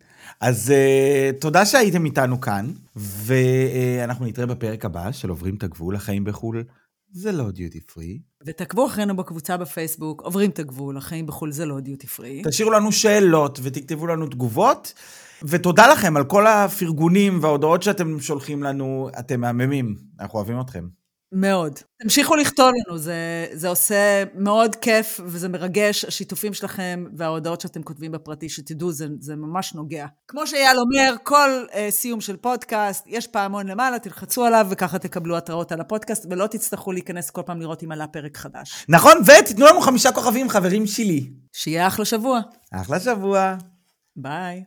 אז 0.41 0.73
uh, 0.73 1.41
תודה 1.41 1.65
שהייתם 1.65 2.05
איתנו 2.05 2.41
כאן, 2.41 2.71
ואנחנו 2.95 4.25
נתראה 4.25 4.47
בפרק 4.47 4.85
הבא 4.85 5.11
של 5.11 5.29
עוברים 5.29 5.55
את 5.55 5.63
הגבול, 5.63 5.95
החיים 5.95 6.23
בחו"ל. 6.23 6.63
זה 7.11 7.31
לא 7.31 7.51
דיוטי 7.51 7.79
פרי. 7.81 8.19
ותעקבו 8.45 8.85
אחרינו 8.85 9.15
בקבוצה 9.15 9.57
בפייסבוק, 9.57 10.21
עוברים 10.21 10.49
את 10.49 10.59
הגבול, 10.59 10.97
החיים 10.97 11.25
בחו"ל 11.25 11.51
זה 11.51 11.65
לא 11.65 11.79
דיוטי 11.79 12.07
פרי. 12.07 12.41
תשאירו 12.45 12.71
לנו 12.71 12.91
שאלות 12.91 13.59
ותכתבו 13.63 14.07
לנו 14.07 14.27
תגובות, 14.27 14.93
ותודה 15.43 15.87
לכם 15.91 16.17
על 16.17 16.23
כל 16.23 16.47
הפרגונים 16.47 17.39
וההודעות 17.41 17.83
שאתם 17.83 18.19
שולחים 18.19 18.63
לנו, 18.63 19.09
אתם 19.19 19.41
מהממים, 19.41 19.95
אנחנו 20.19 20.39
אוהבים 20.39 20.61
אתכם. 20.61 20.87
מאוד. 21.31 21.79
תמשיכו 22.01 22.35
לכתוב 22.35 22.69
לנו, 22.69 22.97
זה, 22.97 23.47
זה 23.51 23.67
עושה 23.69 24.23
מאוד 24.35 24.75
כיף 24.75 25.19
וזה 25.23 25.49
מרגש, 25.49 26.05
השיתופים 26.05 26.53
שלכם 26.53 27.05
וההודעות 27.17 27.61
שאתם 27.61 27.83
כותבים 27.83 28.11
בפרטי, 28.11 28.49
שתדעו, 28.49 28.91
זה, 28.91 29.07
זה 29.19 29.35
ממש 29.35 29.73
נוגע. 29.73 30.05
כמו 30.27 30.47
שאייל 30.47 30.77
אומר, 30.79 31.15
כל 31.23 31.65
uh, 31.69 31.73
סיום 31.89 32.21
של 32.21 32.37
פודקאסט, 32.37 33.03
יש 33.07 33.27
פעמון 33.27 33.67
למעלה, 33.67 33.99
תלחצו 33.99 34.45
עליו 34.45 34.67
וככה 34.69 34.99
תקבלו 34.99 35.37
התראות 35.37 35.71
על 35.71 35.81
הפודקאסט, 35.81 36.25
ולא 36.29 36.47
תצטרכו 36.47 36.91
להיכנס 36.91 37.29
כל 37.29 37.41
פעם 37.45 37.59
לראות 37.59 37.83
אם 37.83 37.91
עלה 37.91 38.07
פרק 38.07 38.37
חדש. 38.37 38.85
נכון, 38.89 39.17
ותיתנו 39.25 39.65
לנו 39.65 39.81
חמישה 39.81 40.11
כוכבים, 40.11 40.49
חברים 40.49 40.87
שלי. 40.87 41.29
שיהיה 41.53 41.87
אחלה 41.87 42.05
שבוע. 42.05 42.39
אחלה 42.71 42.99
שבוע. 42.99 43.55
ביי. 44.15 44.63